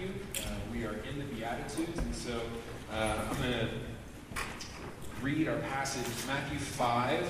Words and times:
Matthew. 0.00 0.14
Uh, 0.36 0.48
we 0.72 0.84
are 0.84 0.94
in 1.10 1.18
the 1.18 1.24
Beatitudes, 1.34 1.98
and 1.98 2.14
so 2.14 2.40
uh, 2.92 3.16
I'm 3.30 3.36
going 3.42 3.52
to 3.52 3.68
read 5.20 5.48
our 5.48 5.58
passage, 5.58 6.06
Matthew 6.26 6.58
5, 6.58 7.26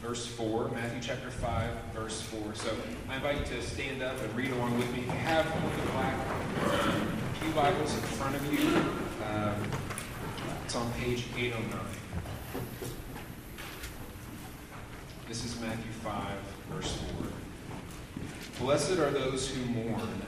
verse 0.00 0.26
4. 0.26 0.68
Matthew 0.70 1.00
chapter 1.02 1.30
5, 1.30 1.70
verse 1.94 2.22
4. 2.22 2.54
So 2.54 2.70
I 3.08 3.16
invite 3.16 3.40
you 3.40 3.56
to 3.56 3.62
stand 3.62 4.02
up 4.02 4.18
and 4.20 4.34
read 4.36 4.50
along 4.52 4.78
with 4.78 4.90
me. 4.92 5.00
If 5.00 5.06
you 5.06 5.12
have 5.12 5.46
one 5.46 5.64
of 5.64 5.76
the 5.76 5.92
black 5.92 7.40
Pew 7.40 7.52
Bibles 7.52 7.94
in 7.94 8.00
front 8.00 8.36
of 8.36 8.52
you, 8.52 8.66
um, 9.26 9.70
it's 10.64 10.76
on 10.76 10.90
page 10.94 11.26
809. 11.36 11.80
This 15.28 15.44
is 15.44 15.60
Matthew 15.60 15.92
5, 16.02 16.36
verse 16.70 16.96
4. 16.96 18.64
Blessed 18.64 18.98
are 18.98 19.10
those 19.10 19.48
who 19.48 19.64
mourn, 19.66 20.22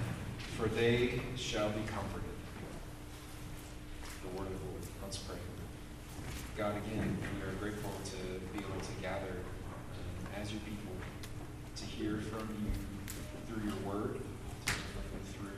for 0.56 0.68
they 0.68 1.20
shall 1.36 1.68
be 1.70 1.82
comforted. 1.86 2.24
The 4.22 4.28
word 4.40 4.48
of 4.50 4.58
the 4.58 4.66
Lord. 4.70 4.82
Let's 5.02 5.18
pray. 5.18 5.36
God, 6.56 6.76
again, 6.78 7.18
we 7.36 7.46
are 7.46 7.52
grateful 7.60 7.92
to 8.04 8.16
be 8.56 8.64
able 8.64 8.80
to 8.80 8.92
gather 9.02 9.36
um, 9.36 10.40
as 10.40 10.50
your 10.52 10.60
people 10.60 10.92
to 11.76 11.84
hear 11.84 12.22
from 12.22 12.48
you 12.48 12.72
through 13.46 13.68
your 13.68 13.76
word, 13.84 14.20
through 14.64 15.50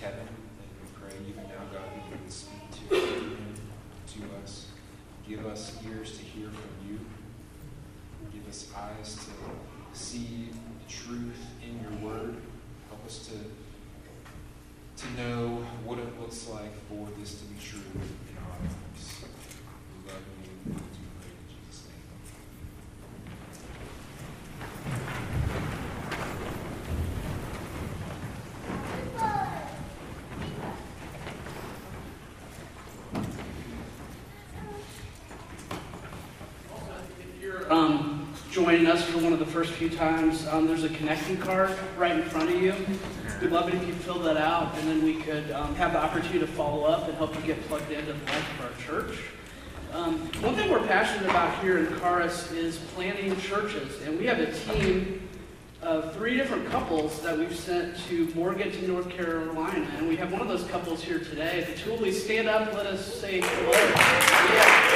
Kevin. 0.00 0.20
And 0.20 0.70
we 0.80 0.88
pray 0.98 1.14
even 1.28 1.44
now, 1.44 1.64
God, 1.70 1.84
that 1.84 2.10
you 2.10 2.16
would 2.22 2.32
speak 2.32 2.88
to 2.88 2.96
him, 2.96 3.54
to 4.14 4.42
us. 4.42 4.68
Give 5.28 5.44
us 5.46 5.76
ears 5.86 6.16
to 6.16 6.24
hear 6.24 6.48
from 6.48 6.88
you. 6.88 6.98
Give 8.32 8.48
us 8.48 8.68
eyes 8.74 9.16
to 9.16 9.98
see 9.98 10.48
the 10.52 10.92
truth 10.92 11.46
in 11.62 11.80
your 11.82 12.00
word. 12.00 12.36
Help 12.88 13.04
us 13.06 13.28
to, 13.28 13.34
to 15.02 15.22
know 15.22 15.66
what 15.84 15.98
it 15.98 16.20
looks 16.20 16.46
like 16.48 16.72
for 16.88 17.08
this 17.18 17.34
to 17.34 17.44
be 17.44 17.60
true 17.60 17.80
in 17.92 18.36
our 18.38 18.50
lives. 18.60 19.24
We 20.04 20.12
love 20.12 20.22
you. 20.66 20.74
Joining 38.50 38.86
us 38.86 39.02
for 39.04 39.18
one 39.18 39.32
of 39.32 39.38
the 39.38 39.46
first 39.46 39.72
few 39.72 39.88
times, 39.88 40.46
um, 40.46 40.66
there's 40.66 40.84
a 40.84 40.90
connecting 40.90 41.38
card 41.38 41.70
right 41.96 42.12
in 42.12 42.22
front 42.22 42.50
of 42.50 42.62
you. 42.62 42.74
We'd 43.42 43.50
love 43.50 43.66
it 43.66 43.74
if 43.74 43.84
you 43.84 43.92
fill 43.92 44.20
that 44.20 44.36
out, 44.36 44.72
and 44.78 44.88
then 44.88 45.02
we 45.02 45.16
could 45.16 45.50
um, 45.50 45.74
have 45.74 45.94
the 45.94 45.98
opportunity 45.98 46.38
to 46.38 46.46
follow 46.46 46.84
up 46.84 47.08
and 47.08 47.16
help 47.16 47.34
you 47.34 47.40
get 47.40 47.60
plugged 47.66 47.90
into 47.90 48.12
the 48.12 48.24
life 48.26 48.60
of 48.60 48.66
our 48.66 48.70
church. 48.86 49.18
Um, 49.92 50.20
one 50.42 50.54
thing 50.54 50.70
we're 50.70 50.86
passionate 50.86 51.28
about 51.28 51.60
here 51.60 51.78
in 51.78 51.98
Caris 51.98 52.52
is 52.52 52.76
planting 52.94 53.36
churches, 53.40 54.00
and 54.02 54.16
we 54.16 54.26
have 54.26 54.38
a 54.38 54.52
team 54.52 55.28
of 55.82 56.14
three 56.14 56.36
different 56.36 56.70
couples 56.70 57.20
that 57.22 57.36
we've 57.36 57.58
sent 57.58 57.96
to 58.06 58.32
Morganton, 58.36 58.86
North 58.86 59.10
Carolina, 59.10 59.90
and 59.98 60.06
we 60.06 60.14
have 60.14 60.30
one 60.30 60.40
of 60.40 60.46
those 60.46 60.62
couples 60.70 61.02
here 61.02 61.18
today. 61.18 61.66
The 61.68 61.76
two 61.76 61.90
will 61.90 61.98
please 61.98 62.22
stand 62.22 62.48
up 62.48 62.72
let 62.74 62.86
us 62.86 63.04
say 63.04 63.40
hello. 63.40 63.72
Yeah. 64.54 64.92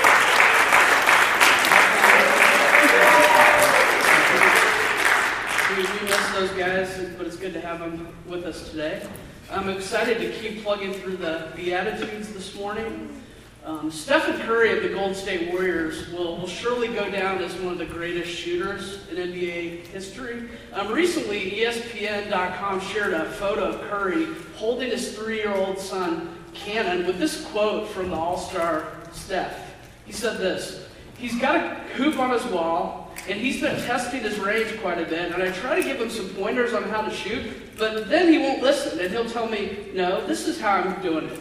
We, 5.76 5.82
we 5.82 6.15
miss 6.26 6.50
those 6.50 6.58
guys, 6.58 7.08
but 7.16 7.26
it's 7.26 7.36
good 7.36 7.52
to 7.52 7.60
have 7.60 7.80
them 7.80 8.08
with 8.26 8.44
us 8.44 8.70
today. 8.70 9.06
I'm 9.50 9.68
excited 9.68 10.18
to 10.18 10.32
keep 10.40 10.62
plugging 10.62 10.92
through 10.92 11.18
the 11.18 11.48
Beatitudes 11.54 12.32
this 12.32 12.54
morning. 12.54 13.22
Um, 13.64 13.90
Stephen 13.90 14.38
Curry 14.40 14.76
of 14.76 14.82
the 14.82 14.90
Golden 14.90 15.14
State 15.14 15.52
Warriors 15.52 16.10
will, 16.12 16.36
will 16.38 16.46
surely 16.46 16.88
go 16.88 17.10
down 17.10 17.38
as 17.38 17.54
one 17.56 17.72
of 17.72 17.78
the 17.78 17.86
greatest 17.86 18.30
shooters 18.30 19.08
in 19.08 19.16
NBA 19.16 19.86
history. 19.86 20.48
Um, 20.72 20.92
recently, 20.92 21.50
ESPN.com 21.52 22.80
shared 22.80 23.12
a 23.12 23.24
photo 23.32 23.72
of 23.72 23.80
Curry 23.88 24.26
holding 24.56 24.90
his 24.90 25.16
three 25.16 25.36
year 25.36 25.54
old 25.54 25.78
son, 25.78 26.36
Cannon, 26.54 27.06
with 27.06 27.18
this 27.18 27.44
quote 27.46 27.88
from 27.88 28.10
the 28.10 28.16
All 28.16 28.38
Star 28.38 28.88
Steph. 29.12 29.74
He 30.04 30.12
said 30.12 30.38
this 30.38 30.86
He's 31.18 31.38
got 31.38 31.56
a 31.56 31.74
hoop 31.94 32.18
on 32.18 32.30
his 32.30 32.44
wall, 32.46 33.05
and 33.28 33.40
he's 33.40 33.60
been 33.60 33.76
testing 33.82 34.20
his 34.20 34.38
range 34.38 34.78
quite 34.80 34.98
a 34.98 35.04
bit, 35.04 35.32
and 35.32 35.42
I 35.42 35.50
try 35.50 35.80
to 35.80 35.82
give 35.82 36.00
him 36.00 36.10
some 36.10 36.28
pointers 36.30 36.72
on 36.72 36.84
how 36.84 37.02
to 37.02 37.10
shoot, 37.10 37.76
but 37.76 38.08
then 38.08 38.32
he 38.32 38.38
won't 38.38 38.62
listen, 38.62 39.00
and 39.00 39.10
he'll 39.10 39.28
tell 39.28 39.48
me, 39.48 39.88
no, 39.94 40.24
this 40.26 40.46
is 40.46 40.60
how 40.60 40.76
I'm 40.76 41.02
doing 41.02 41.28
it. 41.28 41.40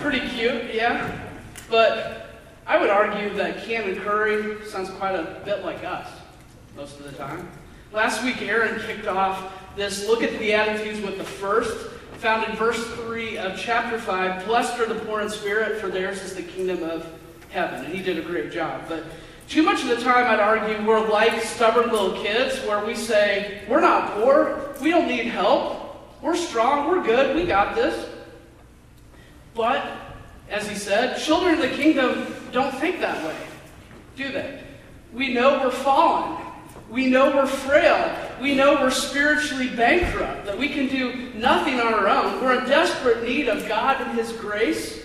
Pretty 0.00 0.20
cute, 0.30 0.72
yeah? 0.72 1.28
But 1.68 2.40
I 2.66 2.78
would 2.78 2.90
argue 2.90 3.34
that 3.34 3.64
Cannon 3.64 4.00
Curry 4.00 4.64
sounds 4.66 4.90
quite 4.90 5.14
a 5.14 5.40
bit 5.44 5.64
like 5.64 5.84
us 5.84 6.08
most 6.76 7.00
of 7.00 7.10
the 7.10 7.12
time. 7.12 7.48
Last 7.92 8.22
week, 8.22 8.42
Aaron 8.42 8.80
kicked 8.82 9.06
off 9.06 9.52
this 9.74 10.06
look 10.06 10.22
at 10.22 10.32
the 10.32 10.38
Beatitudes 10.38 11.00
with 11.00 11.18
the 11.18 11.24
first, 11.24 11.88
found 12.18 12.48
in 12.48 12.56
verse 12.56 12.84
3 12.94 13.38
of 13.38 13.58
chapter 13.58 13.98
5 13.98 14.44
Blessed 14.44 14.78
are 14.78 14.86
the 14.86 15.00
poor 15.00 15.20
in 15.20 15.30
spirit, 15.30 15.80
for 15.80 15.88
theirs 15.88 16.22
is 16.22 16.34
the 16.34 16.42
kingdom 16.42 16.82
of 16.82 17.10
heaven. 17.48 17.84
And 17.84 17.94
he 17.94 18.02
did 18.02 18.18
a 18.18 18.22
great 18.22 18.52
job. 18.52 18.82
But 18.88 19.04
too 19.48 19.62
much 19.62 19.82
of 19.82 19.88
the 19.88 19.96
time, 19.96 20.26
I'd 20.26 20.40
argue, 20.40 20.86
we're 20.86 21.08
like 21.08 21.42
stubborn 21.42 21.90
little 21.90 22.22
kids 22.22 22.58
where 22.66 22.84
we 22.84 22.94
say, 22.94 23.62
We're 23.68 23.80
not 23.80 24.14
poor, 24.14 24.74
we 24.80 24.90
don't 24.90 25.08
need 25.08 25.26
help, 25.26 26.20
we're 26.22 26.36
strong, 26.36 26.88
we're 26.88 27.02
good, 27.02 27.34
we 27.34 27.46
got 27.46 27.74
this. 27.74 28.08
But, 29.54 29.90
as 30.50 30.68
he 30.68 30.74
said, 30.74 31.18
children 31.18 31.54
of 31.54 31.60
the 31.60 31.76
kingdom 31.76 32.34
don't 32.52 32.74
think 32.74 33.00
that 33.00 33.24
way, 33.24 33.36
do 34.16 34.30
they? 34.30 34.62
We 35.12 35.32
know 35.32 35.62
we're 35.64 35.70
fallen. 35.70 36.44
We 36.90 37.06
know 37.06 37.34
we're 37.34 37.46
frail. 37.46 38.14
We 38.40 38.54
know 38.54 38.74
we're 38.74 38.90
spiritually 38.90 39.68
bankrupt, 39.68 40.46
that 40.46 40.58
we 40.58 40.68
can 40.68 40.88
do 40.88 41.32
nothing 41.34 41.80
on 41.80 41.92
our 41.92 42.08
own. 42.08 42.42
We're 42.42 42.60
in 42.60 42.68
desperate 42.68 43.24
need 43.24 43.48
of 43.48 43.66
God 43.68 44.00
and 44.00 44.18
His 44.18 44.32
grace. 44.32 44.97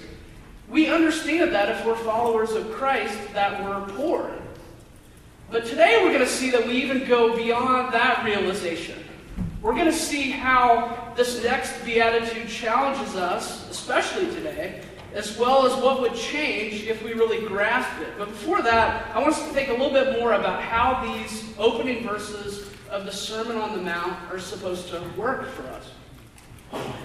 We 0.74 0.88
understand 0.88 1.54
that 1.54 1.70
if 1.70 1.86
we're 1.86 1.96
followers 1.98 2.54
of 2.54 2.72
Christ, 2.72 3.16
that 3.34 3.64
we're 3.64 3.96
poor. 3.96 4.32
But 5.52 5.68
today 5.68 6.00
we're 6.02 6.12
going 6.12 6.26
to 6.26 6.28
see 6.28 6.50
that 6.50 6.66
we 6.66 6.74
even 6.78 7.08
go 7.08 7.36
beyond 7.38 7.94
that 7.94 8.26
realization. 8.26 8.98
We're 9.62 9.76
going 9.76 9.86
to 9.86 9.94
see 9.94 10.32
how 10.32 11.14
this 11.16 11.44
next 11.44 11.86
beatitude 11.86 12.50
challenges 12.50 13.16
us, 13.16 13.70
especially 13.70 14.26
today, 14.34 14.82
as 15.14 15.38
well 15.38 15.68
as 15.68 15.80
what 15.80 16.02
would 16.02 16.16
change 16.16 16.88
if 16.88 17.04
we 17.04 17.14
really 17.14 17.48
grasped 17.48 18.02
it. 18.02 18.10
But 18.18 18.30
before 18.30 18.64
that, 18.64 19.16
I 19.16 19.20
want 19.20 19.36
us 19.36 19.44
to 19.44 19.54
think 19.54 19.70
a 19.70 19.74
little 19.74 19.92
bit 19.92 20.20
more 20.20 20.34
about 20.34 20.60
how 20.60 21.06
these 21.06 21.54
opening 21.60 22.04
verses 22.04 22.68
of 22.90 23.06
the 23.06 23.12
Sermon 23.12 23.58
on 23.58 23.74
the 23.78 23.84
Mount 23.84 24.18
are 24.32 24.40
supposed 24.40 24.88
to 24.88 25.04
work 25.16 25.48
for 25.52 25.68
us. 25.68 25.86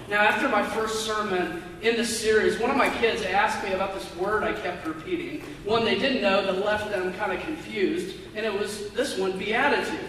Now, 0.08 0.22
after 0.22 0.48
my 0.48 0.64
first 0.66 1.04
sermon 1.04 1.62
in 1.82 1.96
this 1.96 2.18
series, 2.18 2.58
one 2.58 2.70
of 2.70 2.78
my 2.78 2.88
kids 2.88 3.20
asked 3.22 3.62
me 3.62 3.74
about 3.74 3.92
this 3.92 4.16
word 4.16 4.42
I 4.42 4.54
kept 4.54 4.86
repeating, 4.86 5.42
one 5.64 5.84
they 5.84 5.98
didn't 5.98 6.22
know 6.22 6.46
that 6.46 6.64
left 6.64 6.90
them 6.90 7.12
kind 7.12 7.30
of 7.30 7.40
confused, 7.40 8.16
and 8.34 8.46
it 8.46 8.58
was 8.58 8.88
this 8.92 9.18
one, 9.18 9.38
beatitude. 9.38 10.00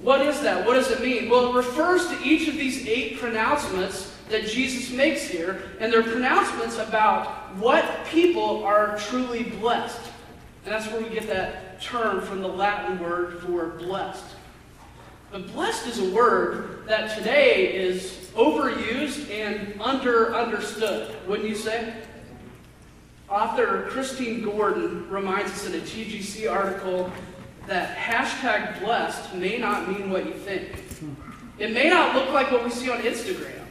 What 0.00 0.20
is 0.20 0.42
that? 0.42 0.66
What 0.66 0.74
does 0.74 0.90
it 0.90 1.00
mean? 1.00 1.30
Well, 1.30 1.50
it 1.50 1.56
refers 1.56 2.06
to 2.08 2.22
each 2.22 2.46
of 2.46 2.56
these 2.56 2.86
eight 2.86 3.18
pronouncements 3.18 4.14
that 4.28 4.46
Jesus 4.46 4.90
makes 4.94 5.22
here, 5.22 5.62
and 5.80 5.90
they're 5.90 6.02
pronouncements 6.02 6.76
about 6.76 7.56
what 7.56 7.86
people 8.10 8.64
are 8.64 8.98
truly 8.98 9.44
blessed. 9.44 10.12
And 10.66 10.74
that's 10.74 10.92
where 10.92 11.00
we 11.00 11.08
get 11.08 11.26
that 11.28 11.80
term 11.80 12.20
from 12.20 12.42
the 12.42 12.48
Latin 12.48 12.98
word 12.98 13.40
for 13.40 13.68
blessed. 13.78 14.24
But 15.32 15.50
blessed 15.54 15.86
is 15.86 16.00
a 16.00 16.14
word 16.14 16.86
that 16.86 17.16
today 17.16 17.74
is 17.74 18.25
overused 18.36 19.30
and 19.30 19.80
under 19.80 20.34
understood, 20.34 21.16
wouldn't 21.26 21.48
you 21.48 21.54
say? 21.54 21.94
Author 23.28 23.86
Christine 23.88 24.42
Gordon 24.42 25.08
reminds 25.10 25.50
us 25.52 25.66
in 25.66 25.74
a 25.74 25.78
TGC 25.78 26.50
article 26.50 27.10
that 27.66 27.96
hashtag 27.96 28.78
blessed 28.80 29.34
may 29.34 29.58
not 29.58 29.88
mean 29.88 30.10
what 30.10 30.26
you 30.26 30.34
think. 30.34 30.84
It 31.58 31.72
may 31.72 31.88
not 31.88 32.14
look 32.14 32.30
like 32.30 32.52
what 32.52 32.62
we 32.62 32.70
see 32.70 32.90
on 32.90 33.00
Instagram. 33.00 33.64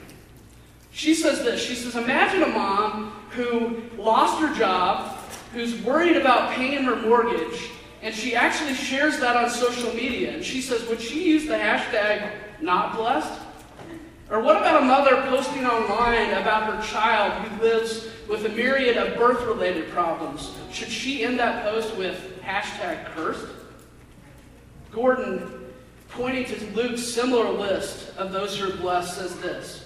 She 0.91 1.13
says 1.13 1.39
this 1.43 1.61
She 1.61 1.75
says, 1.75 1.95
Imagine 1.95 2.43
a 2.43 2.47
mom 2.47 3.11
who 3.29 3.83
lost 3.97 4.41
her 4.41 4.53
job, 4.55 5.17
who's 5.53 5.81
worried 5.83 6.17
about 6.17 6.51
paying 6.51 6.83
her 6.83 6.95
mortgage, 6.95 7.69
and 8.01 8.13
she 8.13 8.35
actually 8.35 8.73
shares 8.73 9.19
that 9.19 9.35
on 9.35 9.49
social 9.49 9.93
media. 9.93 10.33
And 10.33 10.43
she 10.43 10.61
says, 10.61 10.87
Would 10.89 10.99
she 10.99 11.29
use 11.29 11.45
the 11.45 11.53
hashtag 11.53 12.31
not 12.61 12.95
blessed? 12.95 13.44
Or 14.29 14.41
what 14.41 14.57
about 14.57 14.81
a 14.81 14.85
mother 14.85 15.21
posting 15.23 15.65
online 15.65 16.31
about 16.31 16.73
her 16.73 16.81
child 16.91 17.33
who 17.47 17.61
lives 17.61 18.07
with 18.27 18.45
a 18.45 18.49
myriad 18.49 18.97
of 18.97 19.17
birth 19.17 19.45
related 19.45 19.89
problems? 19.89 20.51
Should 20.71 20.89
she 20.89 21.23
end 21.23 21.39
that 21.39 21.63
post 21.63 21.95
with 21.95 22.39
hashtag 22.41 23.05
cursed? 23.13 23.45
Gordon, 24.91 25.71
pointing 26.09 26.45
to 26.45 26.65
Luke's 26.71 27.03
similar 27.03 27.51
list 27.51 28.15
of 28.17 28.31
those 28.31 28.57
who 28.57 28.71
are 28.71 28.77
blessed, 28.77 29.17
says 29.17 29.39
this 29.39 29.85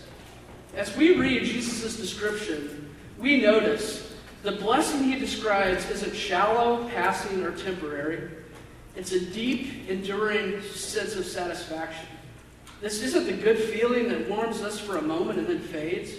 as 0.76 0.96
we 0.96 1.16
read 1.16 1.44
Jesus' 1.46 1.98
description, 1.98 2.96
we 3.18 3.42
notice 3.42 4.14
the 4.44 4.54
blessing 4.54 5.04
he 5.04 5.20
describes 5.20 5.90
isn't 5.90 6.16
shallow, 6.16 6.88
passing, 6.90 7.44
or 7.44 7.52
temporary. 7.52 8.30
It's 8.96 9.12
a 9.12 9.20
deep, 9.20 9.90
enduring 9.90 10.62
sense 10.62 11.16
of 11.16 11.26
satisfaction. 11.26 12.08
This 12.82 13.02
isn't 13.02 13.26
the 13.26 13.34
good 13.34 13.58
feeling 13.58 14.08
that 14.10 14.30
warms 14.30 14.62
us 14.62 14.80
for 14.80 14.98
a 14.98 15.02
moment 15.02 15.40
and 15.40 15.48
then 15.48 15.60
fades. 15.60 16.12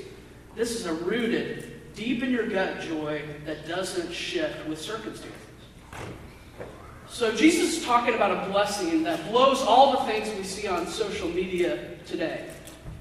This 0.55 0.73
is 0.79 0.85
a 0.85 0.93
rooted, 0.93 1.95
deep 1.95 2.23
in 2.23 2.31
your 2.31 2.47
gut 2.47 2.81
joy 2.83 3.23
that 3.47 3.67
doesn't 3.67 4.13
shift 4.13 4.69
with 4.69 4.81
circumstances. 4.81 5.37
So 7.09 7.35
Jesus 7.35 7.79
is 7.79 7.85
talking 7.85 8.15
about 8.15 8.47
a 8.47 8.51
blessing 8.51 9.03
that 9.05 9.29
blows 9.31 9.63
all 9.63 9.93
the 9.93 10.05
things 10.05 10.29
we 10.37 10.45
see 10.45 10.69
on 10.69 10.87
social 10.87 11.29
media 11.29 11.97
today. 12.07 12.49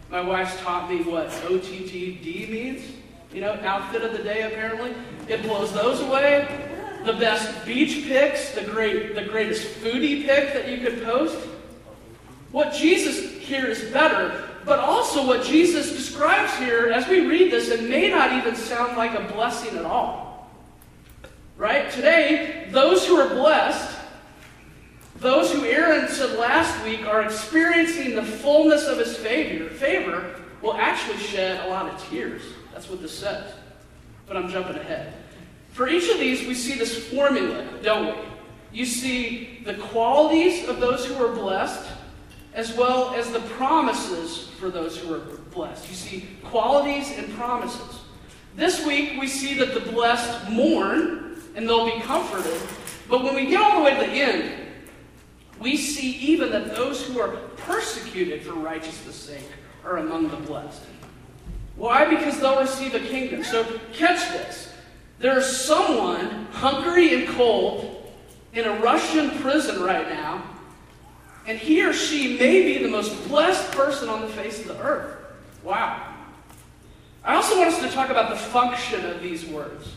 My 0.09 0.21
wife's 0.21 0.57
taught 0.61 0.89
me 0.89 1.03
what 1.03 1.29
OTTD 1.29 2.49
means. 2.49 2.81
You 3.33 3.41
know, 3.41 3.53
outfit 3.61 4.01
of 4.03 4.13
the 4.13 4.23
day 4.23 4.43
apparently. 4.51 4.95
It 5.27 5.43
blows 5.43 5.71
those 5.73 6.01
away. 6.01 6.47
The 7.05 7.13
best 7.13 7.65
beach 7.65 8.07
pics, 8.07 8.55
the 8.55 8.63
great 8.63 9.15
the 9.15 9.25
greatest 9.25 9.67
foodie 9.79 10.25
pic 10.25 10.53
that 10.53 10.67
you 10.67 10.79
could 10.79 11.03
post. 11.03 11.37
What 12.51 12.73
Jesus 12.73 13.31
here 13.31 13.67
is 13.67 13.81
better, 13.91 14.47
but 14.65 14.79
also 14.79 15.25
what 15.25 15.43
Jesus 15.43 15.91
describes 15.91 16.55
here 16.57 16.91
as 16.91 17.07
we 17.07 17.27
read 17.27 17.51
this, 17.51 17.69
it 17.69 17.89
may 17.89 18.09
not 18.09 18.33
even 18.33 18.55
sound 18.55 18.97
like 18.97 19.13
a 19.13 19.31
blessing 19.33 19.77
at 19.77 19.85
all. 19.85 20.49
Right? 21.57 21.91
Today, 21.91 22.67
those 22.71 23.05
who 23.05 23.15
are 23.15 23.29
blessed 23.29 23.99
those 25.19 25.51
who 25.51 25.65
Aaron 25.65 26.07
said 26.07 26.39
last 26.39 26.81
week 26.85 27.05
are 27.05 27.23
experiencing 27.23 28.15
the 28.15 28.23
fullness 28.23 28.87
of 28.87 28.97
his 28.97 29.17
favor, 29.17 29.69
favor 29.69 30.39
will 30.61 30.75
actually 30.75 31.17
shed 31.17 31.65
a 31.65 31.69
lot 31.69 31.93
of 31.93 32.09
tears. 32.09 32.41
That's 32.71 32.89
what 32.89 33.01
this 33.01 33.17
says. 33.17 33.53
But 34.27 34.37
I'm 34.37 34.49
jumping 34.49 34.77
ahead. 34.77 35.13
For 35.71 35.89
each 35.89 36.09
of 36.09 36.19
these, 36.19 36.47
we 36.47 36.53
see 36.53 36.77
this 36.77 37.09
formula, 37.09 37.67
don't 37.83 38.17
we? 38.17 38.23
You 38.71 38.85
see 38.85 39.61
the 39.65 39.73
qualities 39.73 40.67
of 40.69 40.79
those 40.79 41.05
who 41.05 41.15
are 41.23 41.33
blessed, 41.33 41.89
as 42.53 42.73
well 42.73 43.13
as 43.15 43.31
the 43.31 43.39
promises 43.41 44.49
for 44.59 44.69
those 44.69 44.97
who 44.97 45.13
are 45.13 45.19
blessed. 45.51 45.87
You 45.89 45.95
see 45.95 46.27
qualities 46.43 47.11
and 47.17 47.31
promises. 47.35 47.99
This 48.55 48.85
week, 48.85 49.19
we 49.19 49.27
see 49.27 49.53
that 49.55 49.73
the 49.73 49.91
blessed 49.91 50.49
mourn 50.49 51.41
and 51.55 51.67
they'll 51.67 51.85
be 51.85 52.01
comforted. 52.01 52.59
But 53.09 53.23
when 53.23 53.35
we 53.35 53.47
get 53.47 53.61
all 53.61 53.79
the 53.79 53.85
way 53.85 53.91
to 53.91 53.99
the 53.99 54.07
end, 54.07 54.67
we 55.59 55.77
see 55.77 56.11
even 56.17 56.51
that 56.51 56.75
those 56.75 57.05
who 57.05 57.19
are 57.19 57.35
persecuted 57.57 58.43
for 58.43 58.53
righteousness' 58.53 59.15
sake 59.15 59.47
are 59.83 59.97
among 59.97 60.29
the 60.29 60.37
blessed. 60.37 60.83
Why? 61.75 62.05
Because 62.05 62.39
they'll 62.39 62.59
receive 62.59 62.95
a 62.95 62.99
kingdom. 62.99 63.43
So 63.43 63.63
catch 63.93 64.29
this. 64.29 64.73
There's 65.19 65.45
someone 65.45 66.47
hungry 66.51 67.13
and 67.13 67.27
cold 67.35 68.11
in 68.53 68.65
a 68.65 68.79
Russian 68.79 69.31
prison 69.41 69.81
right 69.81 70.07
now, 70.09 70.43
and 71.49 71.57
he 71.57 71.83
or 71.83 71.93
she 71.93 72.37
may 72.37 72.61
be 72.61 72.77
the 72.77 72.87
most 72.87 73.27
blessed 73.27 73.71
person 73.71 74.07
on 74.07 74.21
the 74.21 74.27
face 74.27 74.59
of 74.59 74.67
the 74.67 74.79
earth. 74.83 75.17
Wow. 75.63 76.13
I 77.23 77.33
also 77.33 77.57
want 77.57 77.73
us 77.73 77.81
to 77.81 77.89
talk 77.89 78.11
about 78.11 78.29
the 78.29 78.35
function 78.35 79.03
of 79.03 79.19
these 79.19 79.47
words. 79.47 79.95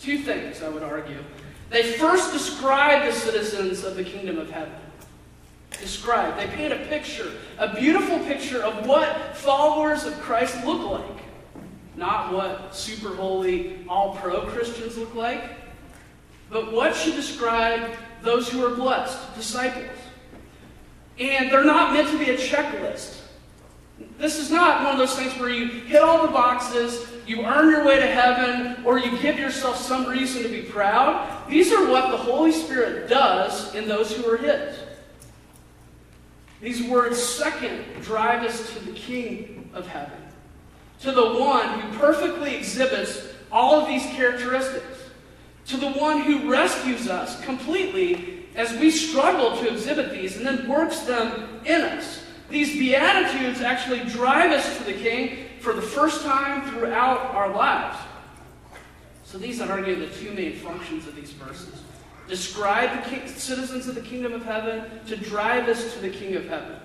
Two 0.00 0.16
things, 0.16 0.62
I 0.62 0.70
would 0.70 0.82
argue. 0.82 1.22
They 1.68 1.92
first 1.98 2.32
describe 2.32 3.04
the 3.04 3.12
citizens 3.12 3.84
of 3.84 3.96
the 3.96 4.04
kingdom 4.04 4.38
of 4.38 4.50
heaven. 4.50 4.72
Describe. 5.72 6.38
They 6.38 6.46
paint 6.46 6.72
a 6.72 6.86
picture, 6.86 7.32
a 7.58 7.74
beautiful 7.74 8.18
picture 8.20 8.62
of 8.62 8.86
what 8.86 9.36
followers 9.36 10.04
of 10.04 10.18
Christ 10.20 10.64
look 10.64 10.90
like. 10.90 11.22
Not 11.96 12.32
what 12.32 12.74
super 12.74 13.14
holy, 13.14 13.84
all 13.90 14.16
pro 14.16 14.46
Christians 14.46 14.96
look 14.96 15.14
like, 15.14 15.50
but 16.48 16.72
what 16.72 16.96
should 16.96 17.14
describe 17.14 17.90
those 18.22 18.48
who 18.48 18.64
are 18.64 18.74
blessed, 18.74 19.34
disciples. 19.34 19.95
And 21.18 21.50
they're 21.50 21.64
not 21.64 21.92
meant 21.92 22.10
to 22.10 22.18
be 22.18 22.30
a 22.30 22.36
checklist. 22.36 23.20
This 24.18 24.38
is 24.38 24.50
not 24.50 24.84
one 24.84 24.92
of 24.92 24.98
those 24.98 25.16
things 25.16 25.38
where 25.38 25.48
you 25.48 25.66
hit 25.68 26.02
all 26.02 26.26
the 26.26 26.32
boxes, 26.32 27.06
you 27.26 27.44
earn 27.44 27.70
your 27.70 27.84
way 27.84 27.98
to 27.98 28.06
heaven, 28.06 28.84
or 28.84 28.98
you 28.98 29.16
give 29.18 29.38
yourself 29.38 29.76
some 29.76 30.06
reason 30.06 30.42
to 30.42 30.48
be 30.48 30.62
proud. 30.62 31.48
These 31.48 31.72
are 31.72 31.90
what 31.90 32.10
the 32.10 32.16
Holy 32.16 32.52
Spirit 32.52 33.08
does 33.08 33.74
in 33.74 33.88
those 33.88 34.14
who 34.14 34.30
are 34.30 34.36
His. 34.36 34.78
These 36.60 36.82
words, 36.84 37.22
second, 37.22 37.84
drive 38.02 38.42
us 38.42 38.72
to 38.74 38.84
the 38.84 38.92
King 38.92 39.70
of 39.74 39.86
heaven, 39.86 40.18
to 41.00 41.12
the 41.12 41.34
one 41.34 41.80
who 41.80 41.98
perfectly 41.98 42.54
exhibits 42.54 43.28
all 43.52 43.80
of 43.80 43.88
these 43.88 44.04
characteristics, 44.06 44.98
to 45.66 45.76
the 45.76 45.90
one 45.90 46.20
who 46.22 46.50
rescues 46.50 47.08
us 47.08 47.42
completely 47.44 48.35
as 48.56 48.72
we 48.78 48.90
struggle 48.90 49.56
to 49.58 49.70
exhibit 49.70 50.10
these 50.10 50.36
and 50.36 50.46
then 50.46 50.68
works 50.68 51.00
them 51.00 51.60
in 51.64 51.82
us. 51.82 52.24
These 52.48 52.72
Beatitudes 52.72 53.60
actually 53.60 54.00
drive 54.00 54.50
us 54.50 54.76
to 54.78 54.84
the 54.84 54.94
King 54.94 55.46
for 55.60 55.72
the 55.72 55.82
first 55.82 56.22
time 56.22 56.68
throughout 56.70 57.34
our 57.34 57.54
lives. 57.54 57.98
So 59.24 59.38
these, 59.38 59.60
argue, 59.60 59.96
the 59.96 60.14
two 60.14 60.32
main 60.32 60.54
functions 60.54 61.06
of 61.06 61.16
these 61.16 61.32
verses. 61.32 61.82
Describe 62.28 63.04
the 63.04 63.10
king, 63.10 63.28
citizens 63.28 63.86
of 63.86 63.94
the 63.94 64.00
kingdom 64.00 64.32
of 64.32 64.44
heaven 64.44 64.84
to 65.06 65.16
drive 65.16 65.68
us 65.68 65.94
to 65.94 66.00
the 66.00 66.10
King 66.10 66.36
of 66.36 66.48
heaven. 66.48 66.76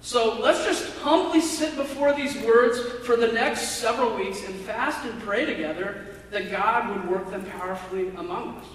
So 0.00 0.40
let's 0.40 0.64
just 0.64 0.96
humbly 0.98 1.40
sit 1.40 1.76
before 1.76 2.12
these 2.14 2.36
words 2.38 2.80
for 3.04 3.16
the 3.16 3.28
next 3.28 3.78
several 3.78 4.16
weeks 4.16 4.44
and 4.44 4.54
fast 4.60 5.04
and 5.04 5.20
pray 5.22 5.44
together 5.44 6.06
that 6.30 6.50
God 6.50 6.88
would 6.88 7.10
work 7.10 7.30
them 7.30 7.44
powerfully 7.44 8.08
among 8.16 8.56
us. 8.56 8.66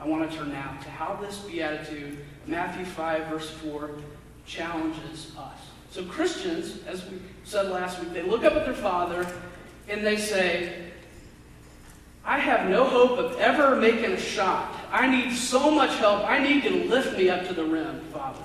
I 0.00 0.06
want 0.06 0.30
to 0.30 0.36
turn 0.36 0.50
now 0.50 0.78
to 0.82 0.90
how 0.90 1.18
this 1.20 1.40
beatitude, 1.40 2.18
Matthew 2.46 2.86
5, 2.86 3.26
verse 3.26 3.50
4, 3.50 3.90
challenges 4.46 5.32
us. 5.38 5.58
So 5.90 6.04
Christians, 6.04 6.78
as 6.86 7.04
we 7.10 7.20
said 7.44 7.68
last 7.70 8.00
week, 8.00 8.14
they 8.14 8.22
look 8.22 8.42
up 8.44 8.54
at 8.54 8.64
their 8.64 8.74
Father 8.74 9.30
and 9.88 10.06
they 10.06 10.16
say, 10.16 10.86
I 12.24 12.38
have 12.38 12.70
no 12.70 12.84
hope 12.84 13.18
of 13.18 13.38
ever 13.38 13.76
making 13.76 14.12
a 14.12 14.20
shot. 14.20 14.74
I 14.90 15.06
need 15.06 15.34
so 15.34 15.70
much 15.70 15.96
help. 15.98 16.24
I 16.28 16.38
need 16.38 16.64
you 16.64 16.70
to 16.70 16.88
lift 16.88 17.16
me 17.18 17.28
up 17.28 17.46
to 17.48 17.54
the 17.54 17.64
rim, 17.64 18.00
Father. 18.12 18.44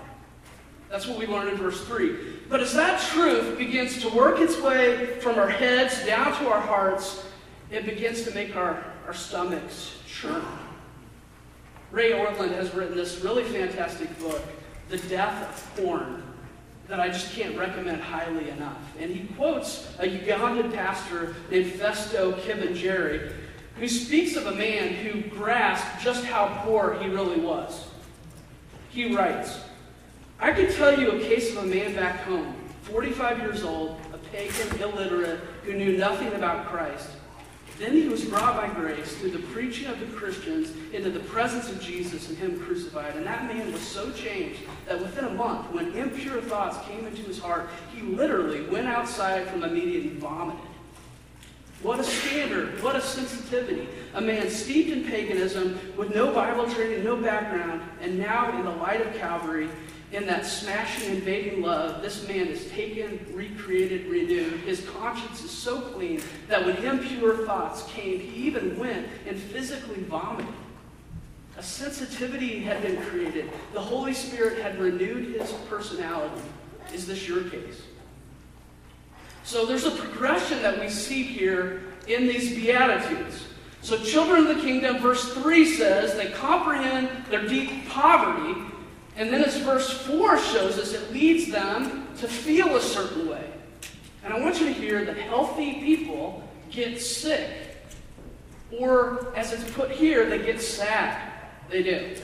That's 0.90 1.08
what 1.08 1.18
we 1.18 1.26
learn 1.26 1.48
in 1.48 1.56
verse 1.56 1.86
3. 1.86 2.16
But 2.50 2.60
as 2.60 2.74
that 2.74 3.02
truth 3.02 3.58
begins 3.58 4.02
to 4.02 4.10
work 4.10 4.40
its 4.40 4.60
way 4.62 5.20
from 5.20 5.38
our 5.38 5.50
heads 5.50 6.06
down 6.06 6.38
to 6.40 6.50
our 6.50 6.62
hearts, 6.62 7.26
it 7.72 7.86
begins 7.86 8.24
to 8.24 8.32
make 8.34 8.56
our, 8.56 8.84
our 9.08 9.14
stomachs 9.14 9.96
churn. 10.08 10.44
Ray 11.96 12.12
Ortlund 12.12 12.52
has 12.52 12.74
written 12.74 12.98
this 12.98 13.22
really 13.22 13.46
fantastic 13.46 14.20
book, 14.20 14.42
The 14.90 14.98
Death 14.98 15.42
of 15.78 15.82
Porn 15.82 16.24
that 16.90 17.00
I 17.00 17.08
just 17.08 17.32
can't 17.32 17.58
recommend 17.58 18.02
highly 18.02 18.50
enough. 18.50 18.82
And 19.00 19.10
he 19.10 19.34
quotes 19.36 19.88
a 19.98 20.06
Ugandan 20.06 20.74
pastor 20.74 21.38
named 21.50 21.72
Festo 21.72 22.38
Kivengere, 22.42 23.32
who 23.80 23.88
speaks 23.88 24.36
of 24.36 24.48
a 24.48 24.52
man 24.52 24.94
who 24.96 25.22
grasped 25.30 26.04
just 26.04 26.26
how 26.26 26.62
poor 26.66 27.00
he 27.02 27.08
really 27.08 27.40
was. 27.40 27.88
He 28.90 29.16
writes, 29.16 29.62
I 30.38 30.52
could 30.52 30.72
tell 30.72 31.00
you 31.00 31.12
a 31.12 31.20
case 31.20 31.56
of 31.56 31.64
a 31.64 31.66
man 31.66 31.96
back 31.96 32.24
home, 32.24 32.56
45 32.82 33.40
years 33.40 33.64
old, 33.64 34.02
a 34.12 34.18
pagan, 34.18 34.82
illiterate, 34.82 35.40
who 35.64 35.74
knew 35.74 35.98
nothing 35.98 36.34
about 36.34 36.68
Christ, 36.68 37.08
then 37.78 37.94
he 37.94 38.08
was 38.08 38.24
brought 38.24 38.56
by 38.56 38.74
grace 38.74 39.16
through 39.18 39.32
the 39.32 39.46
preaching 39.48 39.88
of 39.88 40.00
the 40.00 40.06
Christians 40.08 40.72
into 40.94 41.10
the 41.10 41.20
presence 41.20 41.70
of 41.70 41.82
Jesus 41.82 42.30
and 42.30 42.38
him 42.38 42.60
crucified. 42.60 43.16
And 43.16 43.26
that 43.26 43.54
man 43.54 43.72
was 43.74 43.82
so 43.82 44.12
changed 44.12 44.62
that 44.88 45.00
within 45.00 45.26
a 45.26 45.32
month, 45.32 45.72
when 45.72 45.94
impure 45.94 46.40
thoughts 46.42 46.78
came 46.88 47.06
into 47.06 47.22
his 47.24 47.40
heart, 47.40 47.70
he 47.94 48.02
literally 48.02 48.66
went 48.68 48.88
outside 48.88 49.48
from 49.48 49.60
the 49.60 49.68
media 49.68 50.10
and 50.10 50.20
vomited. 50.20 50.62
What 51.82 52.00
a 52.00 52.04
standard, 52.04 52.82
what 52.82 52.96
a 52.96 53.02
sensitivity. 53.02 53.88
A 54.14 54.22
man 54.22 54.50
steeped 54.50 54.90
in 54.90 55.04
paganism 55.04 55.78
with 55.98 56.16
no 56.16 56.34
Bible 56.34 56.68
training, 56.72 57.04
no 57.04 57.18
background, 57.18 57.82
and 58.02 58.18
now 58.18 58.58
in 58.58 58.64
the 58.64 58.72
light 58.72 59.06
of 59.06 59.14
Calvary, 59.16 59.70
in 60.16 60.26
that 60.28 60.46
smashing, 60.46 61.16
invading 61.16 61.62
love, 61.62 62.02
this 62.02 62.26
man 62.28 62.48
is 62.48 62.70
taken, 62.72 63.20
recreated, 63.34 64.08
renewed. 64.08 64.62
His 64.62 64.88
conscience 64.90 65.44
is 65.44 65.52
so 65.52 65.82
clean 65.82 66.22
that 66.48 66.66
when 66.66 66.78
impure 66.78 67.46
thoughts 67.46 67.84
came, 67.84 68.20
he 68.20 68.48
even 68.48 68.78
went 68.80 69.08
and 69.28 69.38
physically 69.38 70.04
vomited. 70.04 70.54
A 71.58 71.64
sensitivity 71.64 72.60
had 72.60 72.82
been 72.82 73.02
created. 73.04 73.52
The 73.74 73.82
Holy 73.82 74.14
Spirit 74.14 74.62
had 74.62 74.80
renewed 74.80 75.36
his 75.40 75.52
personality. 75.70 76.42
Is 76.94 77.06
this 77.06 77.28
your 77.28 77.50
case? 77.50 77.82
So 79.44 79.66
there's 79.66 79.86
a 79.86 79.92
progression 79.92 80.62
that 80.62 80.80
we 80.80 80.90
see 80.90 81.24
here 81.24 81.84
in 82.08 82.28
these 82.28 82.56
Beatitudes. 82.56 83.44
So, 83.82 84.00
children 84.00 84.48
of 84.48 84.56
the 84.56 84.62
kingdom, 84.64 84.98
verse 84.98 85.32
3 85.34 85.64
says 85.64 86.16
they 86.16 86.32
comprehend 86.32 87.08
their 87.30 87.48
deep 87.48 87.88
poverty 87.88 88.60
and 89.18 89.32
then 89.32 89.44
as 89.44 89.58
verse 89.58 89.90
4 89.90 90.38
shows 90.38 90.78
us, 90.78 90.94
it 90.94 91.14
leads 91.14 91.52
them 91.52 92.08
to 92.18 92.28
feel 92.28 92.76
a 92.76 92.82
certain 92.82 93.30
way. 93.30 93.50
And 94.24 94.34
I 94.34 94.40
want 94.40 94.60
you 94.60 94.66
to 94.66 94.74
hear 94.74 95.06
that 95.06 95.18
healthy 95.18 95.76
people 95.76 96.44
get 96.70 97.02
sick. 97.02 97.50
Or, 98.78 99.34
as 99.36 99.54
it's 99.54 99.70
put 99.72 99.92
here, 99.92 100.28
they 100.30 100.40
get 100.40 100.60
sad. 100.60 101.32
They 101.70 101.84
do. 101.84 102.16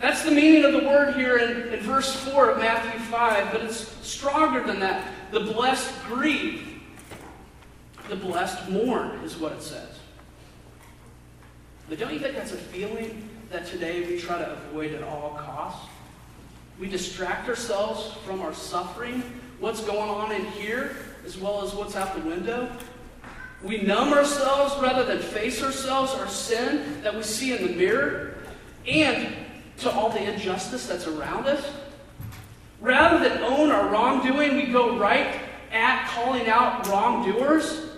That's 0.00 0.22
the 0.22 0.30
meaning 0.30 0.64
of 0.64 0.72
the 0.72 0.88
word 0.88 1.14
here 1.14 1.36
in, 1.36 1.74
in 1.74 1.80
verse 1.80 2.14
4 2.30 2.50
of 2.50 2.58
Matthew 2.58 2.98
5, 3.00 3.52
but 3.52 3.62
it's 3.62 3.88
stronger 4.06 4.62
than 4.64 4.80
that. 4.80 5.08
The 5.30 5.40
blessed 5.40 5.92
grieve, 6.06 6.80
the 8.08 8.16
blessed 8.16 8.70
mourn, 8.70 9.20
is 9.24 9.36
what 9.36 9.52
it 9.52 9.62
says. 9.62 9.98
But 11.88 11.98
don't 11.98 12.14
you 12.14 12.20
think 12.20 12.34
that's 12.34 12.52
a 12.52 12.56
feeling 12.56 13.28
that 13.50 13.66
today 13.66 14.06
we 14.06 14.18
try 14.18 14.38
to 14.38 14.52
avoid 14.52 14.94
at 14.94 15.02
all 15.02 15.36
costs? 15.38 15.89
We 16.80 16.88
distract 16.88 17.46
ourselves 17.46 18.16
from 18.24 18.40
our 18.40 18.54
suffering, 18.54 19.22
what's 19.58 19.84
going 19.84 20.08
on 20.08 20.32
in 20.32 20.46
here, 20.46 20.96
as 21.26 21.36
well 21.36 21.62
as 21.62 21.74
what's 21.74 21.94
out 21.94 22.14
the 22.14 22.26
window. 22.26 22.72
We 23.62 23.82
numb 23.82 24.14
ourselves 24.14 24.74
rather 24.82 25.04
than 25.04 25.18
face 25.18 25.62
ourselves, 25.62 26.14
our 26.14 26.26
sin 26.26 27.02
that 27.02 27.14
we 27.14 27.22
see 27.22 27.54
in 27.54 27.66
the 27.66 27.74
mirror, 27.74 28.38
and 28.88 29.34
to 29.80 29.90
all 29.90 30.08
the 30.08 30.32
injustice 30.32 30.86
that's 30.86 31.06
around 31.06 31.46
us. 31.46 31.70
Rather 32.80 33.28
than 33.28 33.42
own 33.42 33.70
our 33.70 33.90
wrongdoing, 33.90 34.56
we 34.56 34.72
go 34.72 34.98
right 34.98 35.38
at 35.70 36.08
calling 36.08 36.48
out 36.48 36.88
wrongdoers. 36.88 37.88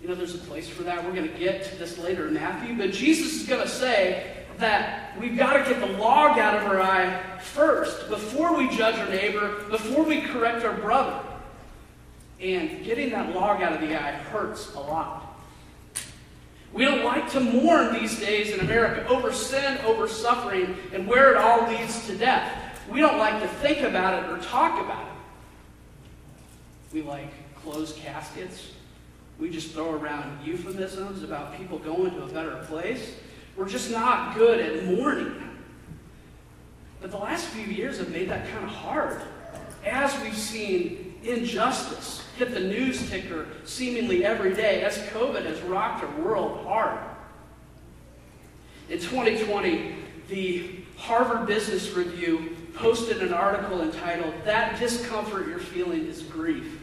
You 0.00 0.06
know, 0.06 0.14
there's 0.14 0.36
a 0.36 0.38
place 0.38 0.68
for 0.68 0.84
that. 0.84 1.04
We're 1.04 1.12
going 1.12 1.28
to 1.28 1.38
get 1.38 1.64
to 1.64 1.76
this 1.76 1.98
later 1.98 2.28
in 2.28 2.34
Matthew. 2.34 2.78
But 2.78 2.92
Jesus 2.92 3.40
is 3.40 3.48
going 3.48 3.62
to 3.62 3.68
say 3.68 4.35
that 4.58 5.18
we've 5.18 5.36
got 5.36 5.54
to 5.54 5.70
get 5.70 5.80
the 5.80 5.98
log 5.98 6.38
out 6.38 6.56
of 6.56 6.64
our 6.64 6.80
eye 6.80 7.22
first 7.40 8.08
before 8.08 8.56
we 8.56 8.68
judge 8.76 8.96
our 8.96 9.08
neighbor, 9.08 9.64
before 9.70 10.04
we 10.04 10.20
correct 10.20 10.64
our 10.64 10.76
brother. 10.76 11.20
And 12.40 12.84
getting 12.84 13.10
that 13.10 13.34
log 13.34 13.62
out 13.62 13.72
of 13.72 13.80
the 13.80 13.94
eye 13.94 14.12
hurts 14.12 14.74
a 14.74 14.80
lot. 14.80 15.26
We 16.72 16.84
don't 16.84 17.04
like 17.04 17.30
to 17.30 17.40
mourn 17.40 17.94
these 17.94 18.20
days 18.20 18.52
in 18.52 18.60
America 18.60 19.08
over 19.08 19.32
sin, 19.32 19.78
over 19.86 20.06
suffering, 20.06 20.76
and 20.92 21.06
where 21.06 21.30
it 21.30 21.38
all 21.38 21.66
leads 21.68 22.06
to 22.06 22.16
death. 22.16 22.52
We 22.90 23.00
don't 23.00 23.18
like 23.18 23.40
to 23.40 23.48
think 23.48 23.80
about 23.80 24.22
it 24.22 24.30
or 24.30 24.38
talk 24.42 24.84
about 24.84 25.06
it. 25.06 25.12
We 26.92 27.02
like 27.02 27.32
closed 27.62 27.96
caskets. 27.96 28.72
We 29.38 29.50
just 29.50 29.72
throw 29.72 29.94
around 29.94 30.44
euphemisms 30.44 31.22
about 31.22 31.56
people 31.56 31.78
going 31.78 32.10
to 32.12 32.22
a 32.22 32.28
better 32.28 32.56
place. 32.68 33.16
We're 33.56 33.68
just 33.68 33.90
not 33.90 34.34
good 34.34 34.60
at 34.60 34.84
mourning. 34.84 35.42
But 37.00 37.10
the 37.10 37.16
last 37.16 37.46
few 37.46 37.64
years 37.64 37.98
have 37.98 38.10
made 38.10 38.28
that 38.28 38.48
kind 38.50 38.64
of 38.64 38.70
hard. 38.70 39.22
As 39.84 40.18
we've 40.22 40.36
seen 40.36 41.14
injustice 41.22 42.22
hit 42.36 42.52
the 42.52 42.60
news 42.60 43.08
ticker 43.08 43.46
seemingly 43.64 44.24
every 44.24 44.54
day, 44.54 44.82
as 44.82 44.98
COVID 45.10 45.44
has 45.46 45.60
rocked 45.62 46.04
our 46.04 46.20
world 46.20 46.64
hard. 46.64 46.98
In 48.88 48.98
2020, 48.98 49.94
the 50.28 50.70
Harvard 50.96 51.46
Business 51.46 51.90
Review 51.92 52.56
posted 52.74 53.22
an 53.22 53.32
article 53.32 53.80
entitled, 53.82 54.34
That 54.44 54.78
Discomfort 54.78 55.48
You're 55.48 55.58
Feeling 55.58 56.06
is 56.06 56.22
Grief. 56.22 56.80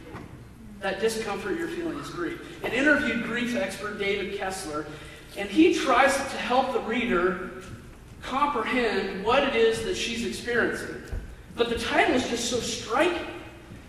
That 0.83 0.99
discomfort 0.99 1.57
you're 1.57 1.69
feeling 1.69 1.97
is 1.97 2.09
grief. 2.09 2.61
It 2.61 2.73
interviewed 2.73 3.23
grief 3.23 3.55
expert 3.55 3.97
David 3.97 4.37
Kessler, 4.37 4.85
and 5.37 5.49
he 5.49 5.73
tries 5.73 6.15
to 6.15 6.37
help 6.37 6.73
the 6.73 6.79
reader 6.81 7.51
comprehend 8.21 9.23
what 9.23 9.43
it 9.43 9.55
is 9.55 9.83
that 9.83 9.95
she's 9.95 10.25
experiencing. 10.25 11.03
But 11.55 11.69
the 11.69 11.77
title 11.77 12.15
is 12.15 12.27
just 12.29 12.49
so 12.49 12.59
striking 12.59 13.27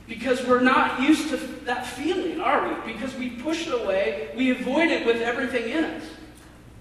because 0.06 0.44
we're 0.46 0.60
not 0.60 1.00
used 1.00 1.30
to 1.30 1.36
that 1.64 1.86
feeling, 1.86 2.40
are 2.40 2.68
we? 2.68 2.92
Because 2.92 3.14
we 3.14 3.30
push 3.30 3.66
it 3.66 3.74
away, 3.74 4.30
we 4.36 4.50
avoid 4.50 4.90
it 4.90 5.06
with 5.06 5.22
everything 5.22 5.70
in 5.70 5.84
us. 5.84 6.04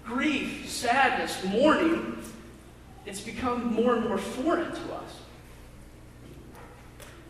Grief, 0.04 0.68
sadness, 0.68 1.42
mourning, 1.44 2.18
it's 3.06 3.20
become 3.20 3.72
more 3.72 3.96
and 3.96 4.06
more 4.06 4.18
foreign 4.18 4.70
to 4.70 4.94
us. 4.94 5.20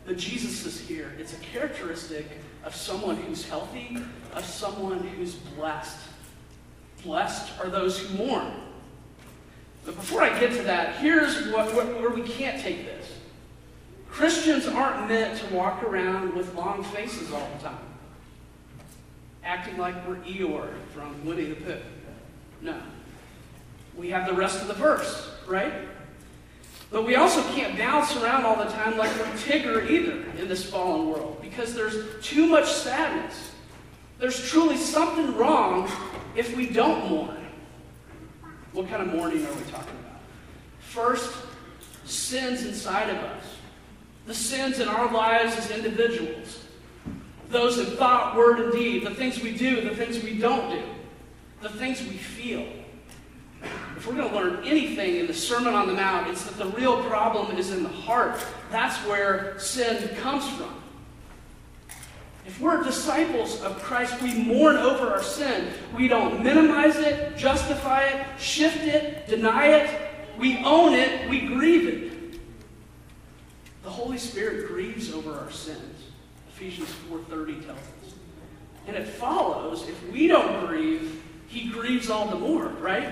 But 0.07 0.19
Jesus 0.19 0.67
is 0.67 0.81
here. 0.81 1.13
It's 1.19 1.33
a 1.33 1.39
characteristic 1.39 2.27
of 2.65 2.75
someone 2.75 3.17
who's 3.17 3.47
healthy, 3.49 3.99
of 4.35 4.45
someone 4.45 4.99
who's 4.99 5.35
blessed. 5.35 5.99
Blessed 7.05 7.53
are 7.61 7.69
those 7.69 7.99
who 7.99 8.17
mourn. 8.17 8.51
But 9.85 9.97
before 9.97 10.23
I 10.23 10.39
get 10.41 10.53
to 10.53 10.63
that, 10.63 10.97
here's 10.97 11.49
what, 11.49 11.75
what, 11.75 11.87
where 12.01 12.11
we 12.11 12.23
can't 12.23 12.61
take 12.61 12.87
this. 12.87 13.13
Christians 14.11 14.67
aren't 14.67 15.09
meant 15.09 15.39
to 15.41 15.55
walk 15.55 15.83
around 15.83 16.35
with 16.35 16.55
long 16.55 16.83
faces 16.85 17.33
all 17.33 17.49
the 17.57 17.65
time, 17.65 17.85
acting 19.43 19.77
like 19.77 19.95
we're 20.07 20.17
Eeyore 20.17 20.71
from 20.95 21.25
Winnie 21.25 21.47
the 21.47 21.57
Pooh. 21.57 21.81
No. 22.63 22.81
We 23.97 24.09
have 24.11 24.27
the 24.27 24.33
rest 24.33 24.63
of 24.63 24.69
the 24.69 24.75
verse, 24.75 25.31
right? 25.47 25.73
But 26.91 27.05
we 27.05 27.17
also 27.17 27.43
can't 27.55 27.77
bounce 27.77 28.17
around 28.17 28.45
all 28.45 28.57
the 28.57 28.71
time 28.71 28.97
like 28.97 29.11
we're 29.17 29.25
Tigger 29.37 29.91
either 29.91 30.25
in 30.39 30.49
this 30.49 30.65
fallen 30.65 31.09
world 31.11 31.39
because 31.43 31.75
there's 31.75 31.97
too 32.25 32.47
much 32.47 32.71
sadness. 32.73 33.51
There's 34.19 34.49
truly 34.49 34.77
something 34.77 35.37
wrong 35.37 35.91
if 36.35 36.57
we 36.57 36.67
don't 36.67 37.11
mourn. 37.11 37.37
What 38.73 38.89
kind 38.89 39.03
of 39.03 39.15
mourning 39.15 39.47
are 39.47 39.53
we 39.53 39.63
talking 39.71 39.97
about? 40.01 40.21
First, 40.81 41.35
sins 42.05 42.65
inside 42.65 43.11
of 43.11 43.17
us. 43.17 43.45
The 44.27 44.35
sins 44.35 44.81
in 44.81 44.89
our 44.89 45.13
lives 45.13 45.57
as 45.57 45.71
individuals. 45.71 46.65
Those 47.49 47.79
in 47.79 47.87
thought, 47.97 48.37
word, 48.37 48.59
and 48.59 48.73
deed. 48.73 49.07
The 49.07 49.15
things 49.15 49.41
we 49.41 49.57
do, 49.57 49.81
the 49.83 49.95
things 49.95 50.23
we 50.23 50.39
don't 50.39 50.71
do. 50.71 50.83
The 51.63 51.69
things 51.69 52.01
we 52.01 52.17
feel. 52.17 52.67
If 53.97 54.07
we're 54.07 54.15
going 54.15 54.29
to 54.29 54.35
learn 54.35 54.65
anything 54.65 55.17
in 55.17 55.27
the 55.27 55.35
Sermon 55.35 55.75
on 55.75 55.87
the 55.87 55.95
Mount, 55.95 56.29
it's 56.29 56.45
that 56.45 56.59
the 56.59 56.67
real 56.77 57.03
problem 57.05 57.57
is 57.57 57.71
in 57.71 57.83
the 57.83 57.89
heart. 57.89 58.45
That's 58.71 58.97
where 59.07 59.59
sin 59.59 60.15
comes 60.17 60.49
from. 60.51 60.84
If 62.47 62.61
we're 62.61 62.83
disciples 62.83 63.61
of 63.63 63.83
Christ, 63.83 64.21
we 64.23 64.35
mourn 64.35 64.77
over 64.77 65.09
our 65.09 65.23
sin. 65.23 65.69
We 65.97 66.09
don't 66.09 66.43
minimize 66.43 66.97
it, 66.97 67.37
justify 67.37 68.05
it, 68.05 68.27
shift 68.39 68.83
it, 68.83 69.27
deny 69.27 69.69
it. 69.69 70.11
We 70.39 70.59
own 70.59 70.95
it, 70.95 71.29
we 71.31 71.41
grieve 71.41 71.89
it. 71.89 72.41
The 73.83 73.91
Holy 73.91 74.19
Spirit 74.19 74.69
grieves 74.69 75.13
over 75.13 75.33
our 75.39 75.51
sins. 75.51 76.03
Ephesians 76.49 76.89
4:30 77.11 77.65
tells 77.65 77.79
us. 77.79 78.15
And 78.87 78.97
it 78.97 79.07
follows 79.07 79.89
if 79.89 80.11
we 80.11 80.27
don't 80.27 80.67
grieve, 80.67 81.23
he 81.49 81.69
grieves 81.69 82.11
all 82.11 82.27
the 82.27 82.37
more, 82.37 82.69
right? 82.81 83.09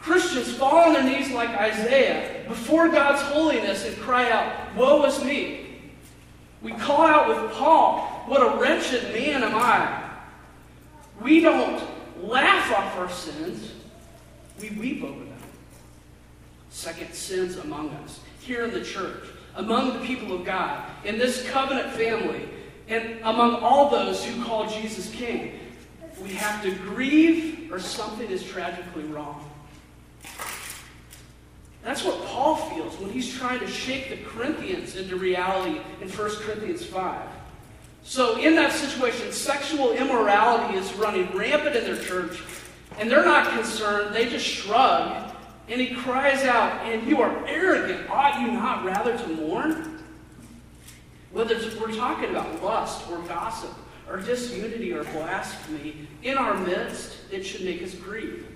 Christians 0.00 0.52
fall 0.52 0.86
on 0.86 0.92
their 0.92 1.02
knees 1.02 1.30
like 1.30 1.50
Isaiah 1.50 2.44
before 2.48 2.88
God's 2.88 3.22
holiness 3.22 3.84
and 3.86 3.96
cry 3.98 4.30
out, 4.30 4.74
Woe 4.76 5.04
is 5.04 5.22
me. 5.24 5.66
We 6.62 6.72
call 6.72 7.02
out 7.02 7.28
with 7.28 7.52
Paul, 7.52 8.17
What 8.28 8.42
a 8.42 8.60
wretched 8.60 9.14
man 9.14 9.42
am 9.42 9.54
I. 9.54 10.06
We 11.22 11.40
don't 11.40 11.82
laugh 12.22 12.70
off 12.72 12.98
our 12.98 13.10
sins, 13.10 13.72
we 14.60 14.68
weep 14.70 15.02
over 15.02 15.18
them. 15.18 15.38
Second, 16.68 17.14
sins 17.14 17.56
among 17.56 17.88
us, 17.90 18.20
here 18.40 18.66
in 18.66 18.70
the 18.72 18.84
church, 18.84 19.24
among 19.56 19.94
the 19.94 20.06
people 20.06 20.34
of 20.34 20.44
God, 20.44 20.84
in 21.04 21.16
this 21.16 21.48
covenant 21.48 21.90
family, 21.94 22.50
and 22.88 23.18
among 23.22 23.56
all 23.56 23.88
those 23.88 24.22
who 24.22 24.44
call 24.44 24.68
Jesus 24.68 25.10
King. 25.10 25.58
We 26.22 26.34
have 26.34 26.62
to 26.64 26.72
grieve 26.72 27.72
or 27.72 27.78
something 27.78 28.28
is 28.28 28.44
tragically 28.44 29.04
wrong. 29.04 29.50
That's 31.82 32.04
what 32.04 32.22
Paul 32.26 32.56
feels 32.56 32.98
when 32.98 33.10
he's 33.10 33.34
trying 33.34 33.60
to 33.60 33.66
shake 33.66 34.10
the 34.10 34.18
Corinthians 34.28 34.96
into 34.96 35.16
reality 35.16 35.80
in 36.02 36.10
1 36.10 36.30
Corinthians 36.42 36.84
5. 36.84 37.37
So, 38.02 38.38
in 38.38 38.54
that 38.54 38.72
situation, 38.72 39.32
sexual 39.32 39.92
immorality 39.92 40.78
is 40.78 40.92
running 40.94 41.30
rampant 41.36 41.76
in 41.76 41.84
their 41.84 42.02
church, 42.02 42.42
and 42.98 43.10
they're 43.10 43.24
not 43.24 43.50
concerned. 43.52 44.14
They 44.14 44.28
just 44.28 44.46
shrug, 44.46 45.34
and 45.68 45.80
he 45.80 45.94
cries 45.94 46.44
out, 46.44 46.86
And 46.86 47.06
you 47.06 47.20
are 47.20 47.46
arrogant. 47.46 48.08
Ought 48.08 48.40
you 48.40 48.52
not 48.52 48.84
rather 48.84 49.16
to 49.16 49.28
mourn? 49.28 50.02
Whether 51.32 51.56
we're 51.78 51.94
talking 51.94 52.30
about 52.30 52.62
lust 52.62 53.08
or 53.10 53.18
gossip 53.20 53.74
or 54.08 54.16
disunity 54.16 54.92
or 54.92 55.04
blasphemy, 55.04 56.08
in 56.22 56.38
our 56.38 56.54
midst, 56.54 57.18
it 57.30 57.44
should 57.44 57.62
make 57.62 57.82
us 57.82 57.94
grieve. 57.94 58.46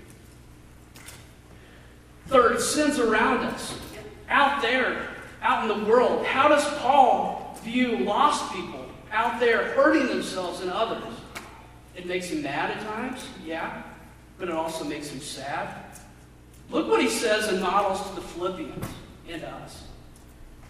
Third, 2.28 2.60
sins 2.60 2.98
around 2.98 3.44
us, 3.44 3.78
out 4.30 4.62
there, 4.62 5.10
out 5.42 5.70
in 5.70 5.82
the 5.82 5.84
world. 5.90 6.24
How 6.24 6.48
does 6.48 6.64
Paul 6.78 7.58
view 7.62 7.98
lost 7.98 8.52
people 8.54 8.81
out 9.12 9.38
there 9.38 9.64
hurting 9.74 10.08
themselves 10.08 10.60
and 10.60 10.70
others? 10.70 11.14
It 11.94 12.06
makes 12.06 12.28
him 12.28 12.42
mad 12.42 12.70
at 12.70 12.80
times, 12.82 13.26
yeah, 13.44 13.82
but 14.38 14.48
it 14.48 14.54
also 14.54 14.84
makes 14.84 15.08
him 15.08 15.20
sad. 15.20 15.68
Look 16.70 16.88
what 16.88 17.02
he 17.02 17.08
says 17.08 17.48
and 17.48 17.60
models 17.60 18.08
to 18.08 18.14
the 18.14 18.22
Philippians 18.22 18.86
and 19.28 19.44
us. 19.44 19.84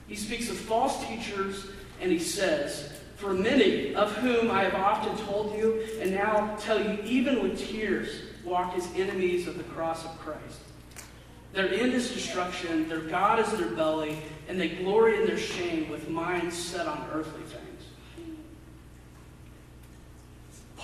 He 0.09 0.17
speaks 0.17 0.51
of 0.51 0.57
false 0.57 1.05
teachers 1.07 1.67
and 2.01 2.11
he 2.11 2.19
says, 2.19 2.93
For 3.17 3.33
many 3.33 3.95
of 3.95 4.13
whom 4.17 4.51
I 4.51 4.65
have 4.65 4.75
often 4.75 5.17
told 5.27 5.57
you, 5.57 5.87
and 6.01 6.11
now 6.11 6.57
tell 6.57 6.83
you 6.83 6.99
even 7.05 7.43
with 7.43 7.59
tears, 7.59 8.23
walk 8.45 8.77
as 8.77 8.89
enemies 8.97 9.47
of 9.47 9.57
the 9.57 9.65
cross 9.65 10.05
of 10.05 10.19
Christ. 10.19 10.59
Their 11.53 11.73
end 11.73 11.93
is 11.93 12.11
destruction, 12.11 12.89
their 12.89 13.01
God 13.01 13.39
is 13.39 13.53
their 13.53 13.69
belly, 13.69 14.19
and 14.49 14.61
they 14.61 14.71
glory 14.71 15.21
in 15.21 15.27
their 15.27 15.39
shame 15.39 15.89
with 15.89 16.09
minds 16.09 16.57
set 16.57 16.87
on 16.87 17.09
earthly 17.13 17.43
things. 17.43 17.62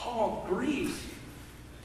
Paul 0.08 0.46
grieves. 0.48 0.98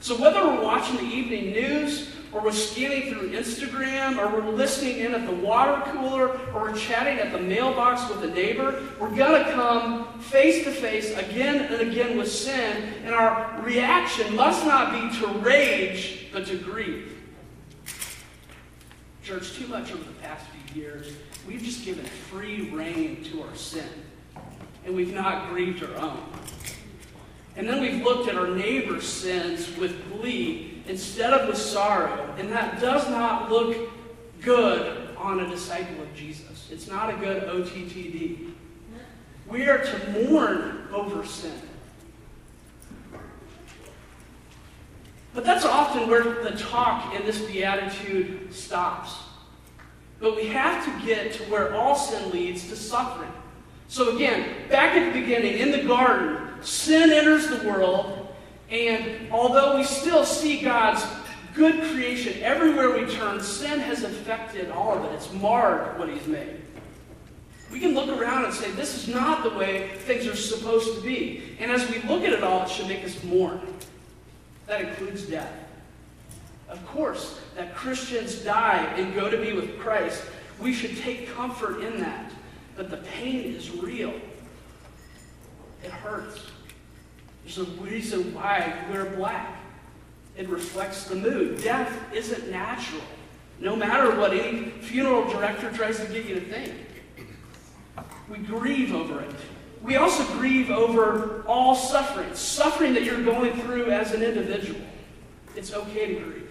So 0.00 0.18
whether 0.20 0.42
we're 0.44 0.62
watching 0.62 0.96
the 0.96 1.14
evening 1.14 1.52
news, 1.52 2.10
or 2.32 2.42
we're 2.42 2.52
scanning 2.52 3.12
through 3.12 3.30
Instagram, 3.30 4.18
or 4.18 4.34
we're 4.34 4.50
listening 4.50 4.98
in 4.98 5.14
at 5.14 5.26
the 5.26 5.34
water 5.34 5.80
cooler, 5.90 6.30
or 6.52 6.62
we're 6.62 6.76
chatting 6.76 7.18
at 7.18 7.32
the 7.32 7.38
mailbox 7.38 8.08
with 8.08 8.24
a 8.24 8.34
neighbor, 8.34 8.82
we're 8.98 9.14
going 9.14 9.44
to 9.44 9.52
come 9.52 10.18
face 10.20 10.64
to 10.64 10.70
face 10.70 11.16
again 11.16 11.72
and 11.72 11.90
again 11.90 12.16
with 12.18 12.30
sin, 12.30 12.94
and 13.04 13.14
our 13.14 13.60
reaction 13.62 14.34
must 14.34 14.66
not 14.66 14.92
be 14.92 15.18
to 15.20 15.26
rage, 15.38 16.28
but 16.32 16.46
to 16.46 16.56
grieve. 16.58 17.12
Church, 19.22 19.52
too 19.52 19.66
much 19.68 19.92
over 19.92 20.02
the 20.02 20.20
past 20.22 20.44
few 20.72 20.82
years, 20.82 21.12
we've 21.46 21.62
just 21.62 21.84
given 21.84 22.04
free 22.04 22.70
rein 22.70 23.22
to 23.24 23.42
our 23.42 23.54
sin, 23.54 23.88
and 24.84 24.94
we've 24.94 25.14
not 25.14 25.50
grieved 25.50 25.84
our 25.84 25.96
own. 25.96 26.22
And 27.56 27.68
then 27.68 27.80
we've 27.80 28.02
looked 28.02 28.28
at 28.28 28.36
our 28.36 28.48
neighbor's 28.48 29.06
sins 29.06 29.76
with 29.76 30.10
glee 30.12 30.82
instead 30.86 31.32
of 31.32 31.48
with 31.48 31.56
sorrow. 31.56 32.34
And 32.38 32.50
that 32.50 32.80
does 32.80 33.08
not 33.08 33.50
look 33.50 33.90
good 34.40 35.08
on 35.16 35.40
a 35.40 35.48
disciple 35.48 36.02
of 36.02 36.14
Jesus. 36.14 36.68
It's 36.70 36.88
not 36.88 37.10
a 37.10 37.16
good 37.16 37.44
OTTD. 37.44 38.52
We 39.46 39.68
are 39.68 39.78
to 39.78 40.28
mourn 40.28 40.88
over 40.92 41.24
sin. 41.24 41.52
But 45.32 45.44
that's 45.44 45.64
often 45.64 46.08
where 46.08 46.42
the 46.42 46.52
talk 46.56 47.14
in 47.14 47.26
this 47.26 47.40
beatitude 47.40 48.54
stops. 48.54 49.16
But 50.20 50.36
we 50.36 50.46
have 50.46 50.84
to 50.84 51.06
get 51.06 51.32
to 51.34 51.42
where 51.44 51.74
all 51.74 51.96
sin 51.96 52.30
leads 52.30 52.68
to 52.68 52.76
suffering. 52.76 53.32
So 53.88 54.14
again, 54.14 54.68
back 54.68 54.96
at 54.96 55.12
the 55.12 55.20
beginning, 55.20 55.58
in 55.58 55.72
the 55.72 55.82
garden, 55.82 56.43
sin 56.62 57.10
enters 57.10 57.48
the 57.48 57.68
world, 57.68 58.28
and 58.70 59.30
although 59.30 59.76
we 59.76 59.84
still 59.84 60.24
see 60.24 60.60
God's 60.60 61.04
good 61.54 61.82
creation 61.92 62.42
everywhere 62.42 62.90
we 62.90 63.10
turn, 63.12 63.40
sin 63.40 63.78
has 63.80 64.02
affected 64.02 64.70
all 64.70 64.98
of 64.98 65.04
it. 65.04 65.14
It's 65.14 65.32
marred 65.32 65.98
what 65.98 66.08
He's 66.08 66.26
made. 66.26 66.60
We 67.70 67.80
can 67.80 67.94
look 67.94 68.08
around 68.08 68.44
and 68.44 68.54
say, 68.54 68.70
this 68.72 68.94
is 68.94 69.12
not 69.12 69.42
the 69.42 69.50
way 69.50 69.88
things 69.98 70.26
are 70.26 70.36
supposed 70.36 70.94
to 70.96 71.00
be. 71.02 71.56
And 71.58 71.70
as 71.70 71.88
we 71.90 71.98
look 72.02 72.22
at 72.22 72.32
it 72.32 72.44
all, 72.44 72.62
it 72.62 72.68
should 72.68 72.88
make 72.88 73.04
us 73.04 73.22
mourn. 73.24 73.60
That 74.66 74.80
includes 74.80 75.22
death. 75.22 75.52
Of 76.68 76.84
course, 76.86 77.40
that 77.56 77.74
Christians 77.74 78.36
die 78.36 78.84
and 78.96 79.14
go 79.14 79.30
to 79.30 79.36
be 79.36 79.52
with 79.52 79.78
Christ. 79.78 80.22
We 80.60 80.72
should 80.72 80.96
take 80.98 81.28
comfort 81.34 81.82
in 81.82 82.00
that. 82.00 82.30
But 82.76 82.90
the 82.90 82.98
pain 82.98 83.54
is 83.54 83.70
real. 83.70 84.14
It 85.84 85.90
hurts. 85.90 86.40
There's 87.44 87.58
a 87.58 87.64
reason 87.72 88.34
why 88.34 88.74
we're 88.90 89.10
black. 89.16 89.60
It 90.36 90.48
reflects 90.48 91.04
the 91.04 91.14
mood. 91.14 91.62
Death 91.62 91.92
isn't 92.12 92.50
natural, 92.50 93.02
no 93.60 93.76
matter 93.76 94.18
what 94.18 94.32
any 94.32 94.70
funeral 94.70 95.28
director 95.30 95.70
tries 95.70 96.00
to 96.00 96.06
get 96.06 96.24
you 96.24 96.36
to 96.36 96.40
think. 96.40 96.72
We 98.30 98.38
grieve 98.38 98.94
over 98.94 99.20
it. 99.20 99.30
We 99.82 99.96
also 99.96 100.24
grieve 100.38 100.70
over 100.70 101.44
all 101.46 101.74
suffering, 101.74 102.34
suffering 102.34 102.94
that 102.94 103.04
you're 103.04 103.22
going 103.22 103.52
through 103.60 103.90
as 103.90 104.12
an 104.12 104.22
individual. 104.22 104.80
It's 105.54 105.74
okay 105.74 106.14
to 106.14 106.20
grieve. 106.20 106.50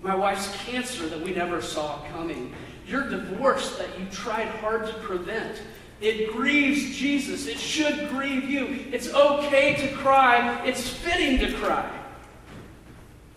My 0.00 0.14
wife's 0.14 0.54
cancer 0.64 1.08
that 1.08 1.20
we 1.20 1.34
never 1.34 1.60
saw 1.60 1.98
coming. 2.12 2.54
Your 2.86 3.08
divorce 3.08 3.76
that 3.76 3.98
you 3.98 4.06
tried 4.06 4.46
hard 4.46 4.86
to 4.86 4.92
prevent. 4.94 5.60
It 6.02 6.32
grieves 6.32 6.96
Jesus. 6.96 7.46
It 7.46 7.58
should 7.58 8.08
grieve 8.08 8.50
you. 8.50 8.84
It's 8.90 9.14
okay 9.14 9.74
to 9.76 9.94
cry. 9.94 10.64
It's 10.66 10.88
fitting 10.88 11.38
to 11.38 11.52
cry. 11.58 11.88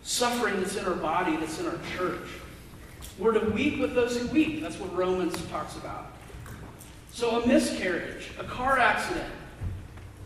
Suffering 0.01 0.59
that's 0.59 0.75
in 0.75 0.85
our 0.85 0.95
body, 0.95 1.37
that's 1.37 1.59
in 1.59 1.67
our 1.67 1.79
church. 1.95 2.27
We're 3.19 3.33
to 3.33 3.51
weep 3.51 3.79
with 3.79 3.93
those 3.93 4.19
who 4.19 4.27
weep. 4.27 4.61
That's 4.61 4.79
what 4.79 4.95
Romans 4.95 5.39
talks 5.47 5.75
about. 5.75 6.11
So, 7.11 7.41
a 7.41 7.47
miscarriage, 7.47 8.31
a 8.39 8.43
car 8.43 8.77
accident, 8.77 9.31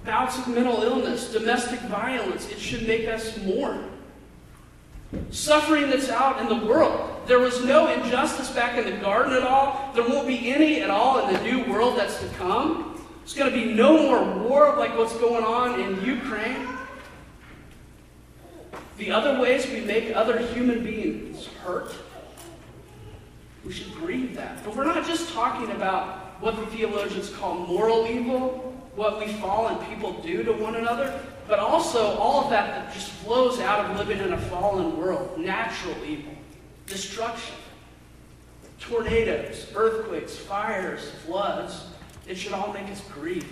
bouts 0.06 0.40
of 0.40 0.48
mental 0.48 0.82
illness, 0.82 1.32
domestic 1.32 1.80
violence, 1.82 2.50
it 2.50 2.58
should 2.58 2.88
make 2.88 3.08
us 3.08 3.38
mourn. 3.44 3.99
Suffering 5.32 5.90
that's 5.90 6.10
out 6.10 6.40
in 6.40 6.48
the 6.48 6.66
world. 6.66 7.22
There 7.26 7.40
was 7.40 7.64
no 7.66 7.88
injustice 7.92 8.50
back 8.52 8.78
in 8.78 8.86
the 8.86 9.00
garden 9.02 9.34
at 9.34 9.44
all. 9.44 9.92
There 9.96 10.08
won't 10.08 10.28
be 10.28 10.52
any 10.52 10.82
at 10.82 10.90
all 10.90 11.28
in 11.28 11.34
the 11.34 11.42
new 11.42 11.72
world 11.72 11.98
that's 11.98 12.20
to 12.20 12.28
come. 12.30 13.02
There's 13.20 13.34
going 13.34 13.52
to 13.52 13.56
be 13.56 13.74
no 13.74 13.98
more 13.98 14.48
war 14.48 14.76
like 14.78 14.98
what's 14.98 15.16
going 15.18 15.44
on 15.44 15.80
in 15.80 16.04
Ukraine. 16.04 16.68
The 18.98 19.12
other 19.12 19.40
ways 19.40 19.68
we 19.68 19.82
make 19.82 20.16
other 20.16 20.40
human 20.40 20.84
beings 20.84 21.48
hurt, 21.64 21.94
we 23.66 23.72
should 23.72 23.94
grieve 23.94 24.36
that. 24.36 24.64
But 24.64 24.76
we're 24.76 24.86
not 24.86 25.06
just 25.08 25.32
talking 25.34 25.72
about 25.72 26.42
what 26.42 26.56
the 26.56 26.66
theologians 26.68 27.30
call 27.30 27.56
moral 27.56 28.08
evil, 28.08 28.76
what 29.00 29.18
we 29.18 29.32
fallen 29.34 29.78
people 29.86 30.12
do 30.22 30.44
to 30.44 30.52
one 30.52 30.76
another 30.76 31.18
but 31.48 31.58
also 31.58 32.18
all 32.18 32.44
of 32.44 32.50
that 32.50 32.68
that 32.68 32.94
just 32.94 33.10
flows 33.12 33.58
out 33.62 33.90
of 33.90 33.98
living 33.98 34.20
in 34.20 34.34
a 34.34 34.38
fallen 34.38 34.98
world 34.98 35.40
natural 35.40 35.96
evil, 36.06 36.34
destruction, 36.86 37.56
tornadoes, 38.78 39.68
earthquakes, 39.74 40.36
fires, 40.36 41.10
floods. 41.26 41.86
It 42.28 42.36
should 42.36 42.52
all 42.52 42.74
make 42.74 42.88
us 42.88 43.02
grieve. 43.14 43.48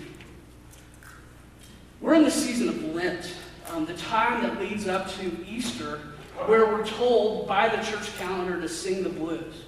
We're 2.02 2.16
in 2.16 2.24
the 2.24 2.30
season 2.30 2.68
of 2.68 2.84
Lent, 2.94 3.34
um, 3.72 3.86
the 3.86 3.96
time 3.96 4.44
that 4.44 4.60
leads 4.60 4.88
up 4.88 5.10
to 5.14 5.46
Easter, 5.48 6.02
where 6.46 6.68
we're 6.68 6.86
told 6.86 7.48
by 7.48 7.70
the 7.70 7.82
church 7.84 8.16
calendar 8.18 8.60
to 8.60 8.70
sing 8.70 9.02
the 9.02 9.10
blues, 9.10 9.64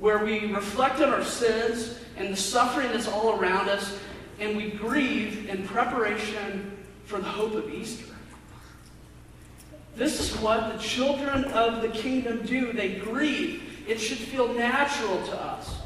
where 0.00 0.22
we 0.22 0.52
reflect 0.52 1.00
on 1.00 1.08
our 1.10 1.24
sins 1.24 2.00
and 2.16 2.32
the 2.32 2.36
suffering 2.36 2.88
that's 2.88 3.08
all 3.08 3.38
around 3.38 3.68
us, 3.68 3.98
and 4.38 4.56
we 4.56 4.70
grieve 4.70 5.48
in 5.48 5.66
preparation 5.66 6.76
for 7.04 7.18
the 7.18 7.24
hope 7.24 7.54
of 7.54 7.72
Easter. 7.72 8.14
This 9.96 10.18
is 10.20 10.36
what 10.40 10.72
the 10.72 10.78
children 10.78 11.44
of 11.46 11.82
the 11.82 11.88
kingdom 11.88 12.44
do. 12.44 12.72
They 12.72 12.96
grieve. 12.96 13.84
It 13.86 13.98
should 13.98 14.18
feel 14.18 14.52
natural 14.52 15.24
to 15.26 15.40
us. 15.40 15.76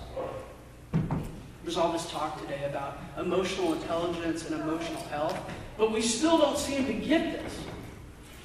There's 1.62 1.76
all 1.76 1.92
this 1.92 2.10
talk 2.10 2.40
today 2.40 2.64
about 2.64 2.98
emotional 3.18 3.74
intelligence 3.74 4.48
and 4.48 4.58
emotional 4.60 5.02
health, 5.04 5.38
but 5.76 5.92
we 5.92 6.00
still 6.00 6.38
don't 6.38 6.56
seem 6.56 6.86
to 6.86 6.94
get 6.94 7.42
this. 7.42 7.58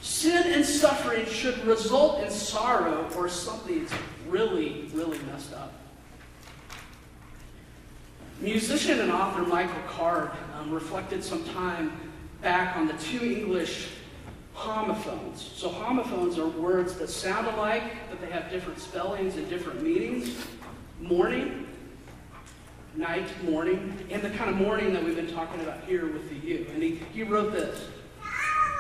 Sin 0.02 0.52
and 0.52 0.66
suffering 0.66 1.26
should 1.28 1.64
result 1.66 2.22
in 2.22 2.30
sorrow 2.30 3.08
or 3.16 3.30
something 3.30 3.86
that's 3.86 3.94
really, 4.28 4.90
really 4.94 5.20
messed 5.32 5.54
up. 5.54 5.72
Musician 8.44 9.00
and 9.00 9.10
author 9.10 9.44
Michael 9.44 9.82
Card 9.88 10.30
um, 10.60 10.70
reflected 10.70 11.24
some 11.24 11.46
time 11.46 11.98
back 12.42 12.76
on 12.76 12.88
the 12.88 12.94
two 12.96 13.24
English 13.24 13.88
homophones. 14.54 15.42
So 15.56 15.70
homophones 15.70 16.38
are 16.38 16.48
words 16.48 16.96
that 16.96 17.10
sound 17.10 17.48
alike, 17.48 17.84
but 18.10 18.20
they 18.20 18.28
have 18.28 18.52
different 18.52 18.80
spellings 18.80 19.38
and 19.38 19.48
different 19.50 19.82
meanings. 19.82 20.46
Morning, 21.00 21.66
night, 22.98 23.30
morning, 23.46 23.98
and 24.12 24.22
the 24.22 24.30
kind 24.32 24.50
of 24.50 24.58
morning 24.58 24.92
that 24.92 25.02
we've 25.02 25.16
been 25.16 25.34
talking 25.34 25.62
about 25.62 25.82
here 25.86 26.06
with 26.06 26.30
the 26.30 26.48
U. 26.48 26.68
And 26.74 26.84
he, 26.84 26.96
he 27.14 27.24
wrote 27.24 27.54
this. 27.54 27.88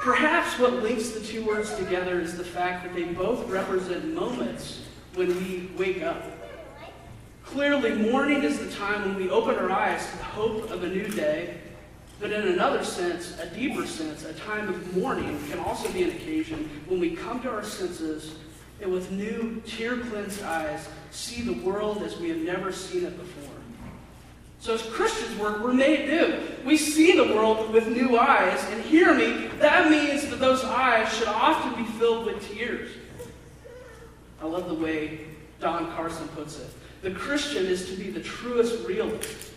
Perhaps 0.01 0.59
what 0.59 0.73
links 0.83 1.11
the 1.11 1.21
two 1.21 1.45
words 1.45 1.73
together 1.75 2.19
is 2.19 2.37
the 2.37 2.43
fact 2.43 2.83
that 2.83 2.93
they 2.93 3.05
both 3.05 3.49
represent 3.49 4.13
moments 4.13 4.81
when 5.15 5.29
we 5.37 5.71
wake 5.77 6.03
up. 6.03 6.21
Clearly, 7.53 7.93
morning 7.93 8.41
is 8.43 8.57
the 8.57 8.71
time 8.71 9.03
when 9.03 9.15
we 9.15 9.29
open 9.29 9.53
our 9.53 9.69
eyes 9.69 10.09
to 10.09 10.17
the 10.17 10.23
hope 10.23 10.71
of 10.71 10.83
a 10.83 10.87
new 10.87 11.07
day 11.07 11.55
but 12.19 12.31
in 12.31 12.47
another 12.47 12.83
sense, 12.83 13.37
a 13.37 13.47
deeper 13.47 13.85
sense, 13.85 14.23
a 14.23 14.33
time 14.33 14.69
of 14.69 14.97
mourning 14.97 15.37
can 15.49 15.59
also 15.59 15.91
be 15.91 16.03
an 16.03 16.09
occasion 16.11 16.69
when 16.87 16.99
we 16.99 17.11
come 17.11 17.41
to 17.41 17.51
our 17.51 17.63
senses 17.63 18.35
and 18.81 18.91
with 18.91 19.11
new, 19.11 19.61
tear 19.67 19.97
cleansed 19.97 20.41
eyes 20.41 20.87
see 21.11 21.41
the 21.41 21.53
world 21.63 22.01
as 22.01 22.17
we 22.17 22.29
have 22.29 22.37
never 22.37 22.71
seen 22.71 23.03
it 23.03 23.17
before. 23.19 23.53
So, 24.59 24.73
as 24.73 24.81
Christians, 24.83 25.37
we're, 25.37 25.61
we're 25.61 25.73
made 25.73 26.07
new. 26.07 26.39
We 26.65 26.77
see 26.77 27.15
the 27.17 27.35
world 27.35 27.71
with 27.71 27.87
new 27.87 28.17
eyes, 28.17 28.63
and 28.71 28.81
hear 28.83 29.13
me, 29.13 29.49
that 29.59 29.91
means 29.91 30.27
that 30.29 30.39
those 30.39 30.63
eyes 30.63 31.13
should 31.13 31.27
often 31.27 31.83
be 31.83 31.89
filled 31.99 32.25
with 32.25 32.49
tears. 32.49 32.89
I 34.41 34.45
love 34.45 34.69
the 34.69 34.73
way 34.73 35.25
Don 35.59 35.91
Carson 35.91 36.27
puts 36.29 36.59
it. 36.59 36.69
The 37.03 37.11
Christian 37.11 37.65
is 37.65 37.89
to 37.89 37.97
be 37.97 38.09
the 38.09 38.21
truest 38.21 38.87
realist. 38.87 39.51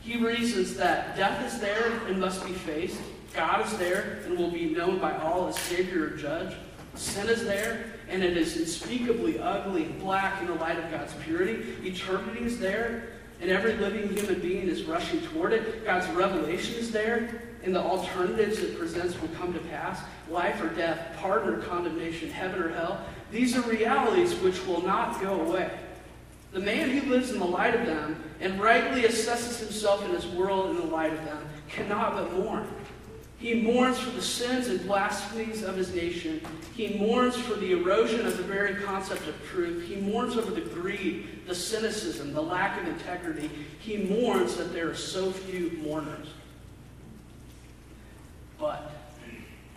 He 0.00 0.16
reasons 0.16 0.74
that 0.76 1.14
death 1.14 1.52
is 1.52 1.60
there 1.60 1.92
and 2.08 2.18
must 2.18 2.46
be 2.46 2.52
faced. 2.52 2.98
God 3.34 3.66
is 3.66 3.76
there 3.76 4.22
and 4.24 4.38
will 4.38 4.50
be 4.50 4.70
known 4.70 4.98
by 4.98 5.14
all 5.18 5.48
as 5.48 5.58
Savior 5.58 6.04
or 6.04 6.10
Judge. 6.16 6.56
Sin 6.94 7.28
is 7.28 7.44
there 7.44 7.92
and 8.08 8.24
it 8.24 8.38
is 8.38 8.56
unspeakably 8.56 9.38
ugly 9.38 9.84
and 9.84 10.00
black 10.00 10.40
in 10.40 10.46
the 10.46 10.54
light 10.54 10.78
of 10.78 10.90
God's 10.90 11.12
purity. 11.24 11.76
Eternity 11.84 12.44
is 12.44 12.58
there 12.58 13.08
and 13.42 13.50
every 13.50 13.74
living 13.74 14.08
human 14.16 14.40
being 14.40 14.66
is 14.66 14.84
rushing 14.84 15.20
toward 15.20 15.52
it. 15.52 15.84
God's 15.84 16.08
revelation 16.16 16.76
is 16.76 16.90
there 16.90 17.42
and 17.64 17.74
the 17.74 17.82
alternatives 17.82 18.60
it 18.60 18.78
presents 18.78 19.20
will 19.20 19.28
come 19.28 19.52
to 19.52 19.60
pass 19.60 20.00
life 20.30 20.62
or 20.62 20.68
death, 20.70 21.14
pardon 21.18 21.52
or 21.52 21.58
condemnation, 21.58 22.30
heaven 22.30 22.62
or 22.62 22.70
hell. 22.70 23.04
These 23.30 23.54
are 23.58 23.62
realities 23.68 24.34
which 24.36 24.64
will 24.64 24.80
not 24.80 25.20
go 25.20 25.42
away. 25.42 25.70
The 26.52 26.60
man 26.60 26.90
who 26.90 27.10
lives 27.10 27.30
in 27.30 27.38
the 27.38 27.44
light 27.44 27.74
of 27.74 27.86
them 27.86 28.22
and 28.40 28.60
rightly 28.60 29.02
assesses 29.02 29.60
himself 29.60 30.04
in 30.04 30.10
his 30.12 30.26
world 30.26 30.70
in 30.70 30.76
the 30.76 30.86
light 30.86 31.12
of 31.12 31.24
them 31.24 31.48
cannot 31.68 32.14
but 32.14 32.32
mourn. 32.32 32.66
He 33.38 33.60
mourns 33.60 33.98
for 33.98 34.10
the 34.10 34.22
sins 34.22 34.68
and 34.68 34.80
blasphemies 34.86 35.62
of 35.62 35.76
his 35.76 35.94
nation. 35.94 36.40
He 36.74 36.96
mourns 36.96 37.36
for 37.36 37.54
the 37.54 37.72
erosion 37.72 38.24
of 38.24 38.38
the 38.38 38.42
very 38.42 38.76
concept 38.76 39.26
of 39.28 39.34
truth. 39.44 39.86
He 39.86 39.96
mourns 39.96 40.36
over 40.36 40.50
the 40.50 40.62
greed, 40.62 41.46
the 41.46 41.54
cynicism, 41.54 42.32
the 42.32 42.40
lack 42.40 42.80
of 42.80 42.88
integrity. 42.88 43.50
He 43.78 43.98
mourns 43.98 44.56
that 44.56 44.72
there 44.72 44.88
are 44.88 44.94
so 44.94 45.30
few 45.30 45.70
mourners. 45.82 46.28
But 48.58 48.90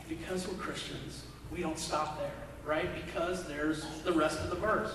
because 0.07 0.47
we're 0.47 0.53
Christians, 0.53 1.25
we 1.51 1.61
don't 1.61 1.77
stop 1.77 2.17
there, 2.17 2.31
right? 2.65 2.89
Because 3.05 3.45
there's 3.45 3.85
the 4.05 4.13
rest 4.13 4.39
of 4.39 4.49
the 4.51 4.55
verse. 4.55 4.93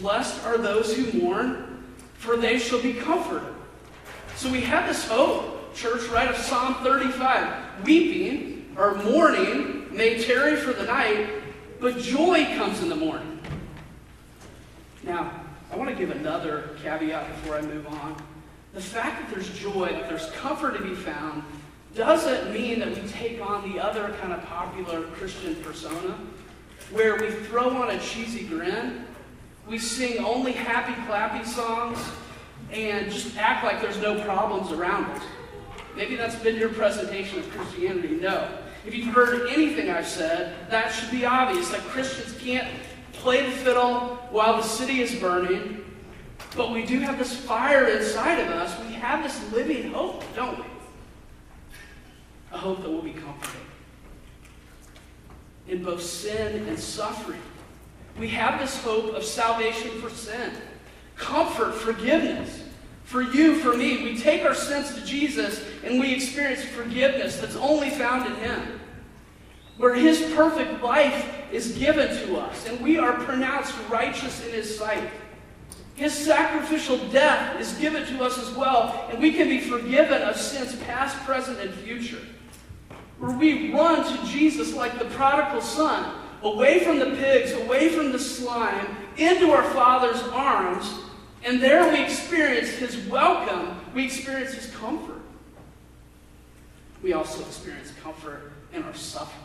Blessed 0.00 0.44
are 0.44 0.58
those 0.58 0.94
who 0.94 1.18
mourn, 1.18 1.84
for 2.14 2.36
they 2.36 2.58
shall 2.58 2.80
be 2.80 2.94
comforted. 2.94 3.54
So 4.36 4.50
we 4.50 4.60
have 4.60 4.86
this 4.86 5.06
hope, 5.08 5.74
church, 5.74 6.08
right, 6.08 6.28
of 6.28 6.36
Psalm 6.36 6.76
35. 6.76 7.84
Weeping 7.84 8.74
or 8.76 8.94
mourning 9.02 9.94
may 9.94 10.22
tarry 10.22 10.56
for 10.56 10.72
the 10.72 10.84
night, 10.84 11.28
but 11.80 11.98
joy 11.98 12.44
comes 12.56 12.82
in 12.82 12.88
the 12.88 12.96
morning. 12.96 13.40
Now, 15.02 15.32
I 15.72 15.76
want 15.76 15.90
to 15.90 15.96
give 15.96 16.10
another 16.10 16.76
caveat 16.82 17.28
before 17.34 17.56
I 17.56 17.62
move 17.62 17.86
on. 17.86 18.22
The 18.74 18.80
fact 18.80 19.20
that 19.20 19.34
there's 19.34 19.50
joy, 19.58 19.88
that 19.90 20.08
there's 20.08 20.30
comfort 20.32 20.76
to 20.76 20.82
be 20.82 20.94
found, 20.94 21.42
doesn't 21.94 22.52
mean 22.52 22.78
that 22.78 22.88
we 22.88 23.08
take 23.08 23.40
on 23.40 23.72
the 23.72 23.80
other 23.80 24.14
kind 24.20 24.32
of 24.32 24.44
popular 24.44 25.02
Christian 25.02 25.56
persona 25.56 26.16
where 26.90 27.16
we 27.16 27.30
throw 27.30 27.70
on 27.70 27.90
a 27.90 27.98
cheesy 27.98 28.44
grin 28.44 29.04
we 29.68 29.78
sing 29.78 30.24
only 30.24 30.52
happy, 30.52 30.94
clappy 31.02 31.44
songs 31.44 31.98
and 32.72 33.10
just 33.10 33.36
act 33.36 33.64
like 33.64 33.80
there's 33.80 34.00
no 34.00 34.20
problems 34.22 34.72
around 34.72 35.04
us. 35.10 35.22
Maybe 35.96 36.16
that's 36.16 36.36
been 36.36 36.56
your 36.56 36.70
presentation 36.70 37.38
of 37.38 37.50
Christianity. 37.50 38.16
No. 38.16 38.48
If 38.86 38.94
you've 38.94 39.14
heard 39.14 39.48
anything 39.50 39.90
I've 39.90 40.06
said, 40.06 40.54
that 40.70 40.88
should 40.90 41.10
be 41.10 41.26
obvious. 41.26 41.72
Like 41.72 41.82
Christians 41.82 42.38
can't 42.40 42.68
play 43.12 43.44
the 43.44 43.52
fiddle 43.52 44.16
while 44.30 44.56
the 44.56 44.62
city 44.62 45.00
is 45.00 45.14
burning, 45.16 45.84
but 46.56 46.72
we 46.72 46.86
do 46.86 47.00
have 47.00 47.18
this 47.18 47.34
fire 47.34 47.88
inside 47.88 48.38
of 48.38 48.48
us. 48.48 48.78
We 48.86 48.94
have 48.94 49.22
this 49.22 49.52
living 49.52 49.92
hope, 49.92 50.24
don't 50.34 50.58
we? 50.58 50.64
A 52.52 52.58
hope 52.58 52.82
that 52.82 52.90
will 52.90 53.02
be 53.02 53.12
comforted 53.12 53.60
in 55.66 55.82
both 55.82 56.02
sin 56.02 56.66
and 56.66 56.78
suffering 56.78 57.42
we 58.18 58.28
have 58.28 58.60
this 58.60 58.82
hope 58.82 59.14
of 59.14 59.24
salvation 59.24 59.90
for 60.00 60.10
sin, 60.10 60.52
comfort, 61.16 61.74
forgiveness. 61.74 62.64
For 63.04 63.22
you, 63.22 63.54
for 63.56 63.74
me, 63.74 64.04
we 64.04 64.18
take 64.18 64.44
our 64.44 64.54
sins 64.54 64.94
to 64.94 65.04
Jesus 65.04 65.64
and 65.82 65.98
we 65.98 66.14
experience 66.14 66.64
forgiveness 66.64 67.40
that's 67.40 67.56
only 67.56 67.88
found 67.90 68.26
in 68.26 68.34
Him. 68.36 68.80
Where 69.78 69.94
His 69.94 70.20
perfect 70.34 70.82
life 70.82 71.26
is 71.50 71.78
given 71.78 72.08
to 72.26 72.36
us 72.36 72.68
and 72.68 72.80
we 72.80 72.98
are 72.98 73.14
pronounced 73.14 73.74
righteous 73.88 74.44
in 74.46 74.52
His 74.52 74.78
sight. 74.78 75.08
His 75.94 76.12
sacrificial 76.12 76.98
death 77.08 77.58
is 77.60 77.72
given 77.72 78.06
to 78.06 78.22
us 78.22 78.38
as 78.38 78.54
well, 78.54 79.08
and 79.10 79.18
we 79.20 79.32
can 79.32 79.48
be 79.48 79.58
forgiven 79.58 80.22
of 80.22 80.36
sins 80.36 80.76
past, 80.84 81.16
present, 81.24 81.58
and 81.58 81.74
future. 81.74 82.20
Where 83.18 83.36
we 83.36 83.72
run 83.72 84.04
to 84.04 84.26
Jesus 84.26 84.74
like 84.74 84.96
the 85.00 85.06
prodigal 85.06 85.60
son, 85.60 86.14
away 86.42 86.84
from 86.84 86.98
the 86.98 87.16
pigs, 87.16 87.52
away 87.52 87.88
from 87.88 88.12
the 88.12 88.18
slime, 88.18 88.96
into 89.16 89.50
our 89.50 89.64
Father's 89.70 90.22
arms, 90.32 90.92
and 91.44 91.60
there 91.60 91.90
we 91.92 92.02
experience 92.02 92.68
His 92.68 92.96
welcome, 93.08 93.80
we 93.94 94.04
experience 94.04 94.52
His 94.52 94.74
comfort. 94.76 95.20
We 97.02 97.12
also 97.12 97.40
experience 97.40 97.92
comfort 98.02 98.52
in 98.72 98.82
our 98.82 98.94
suffering, 98.94 99.44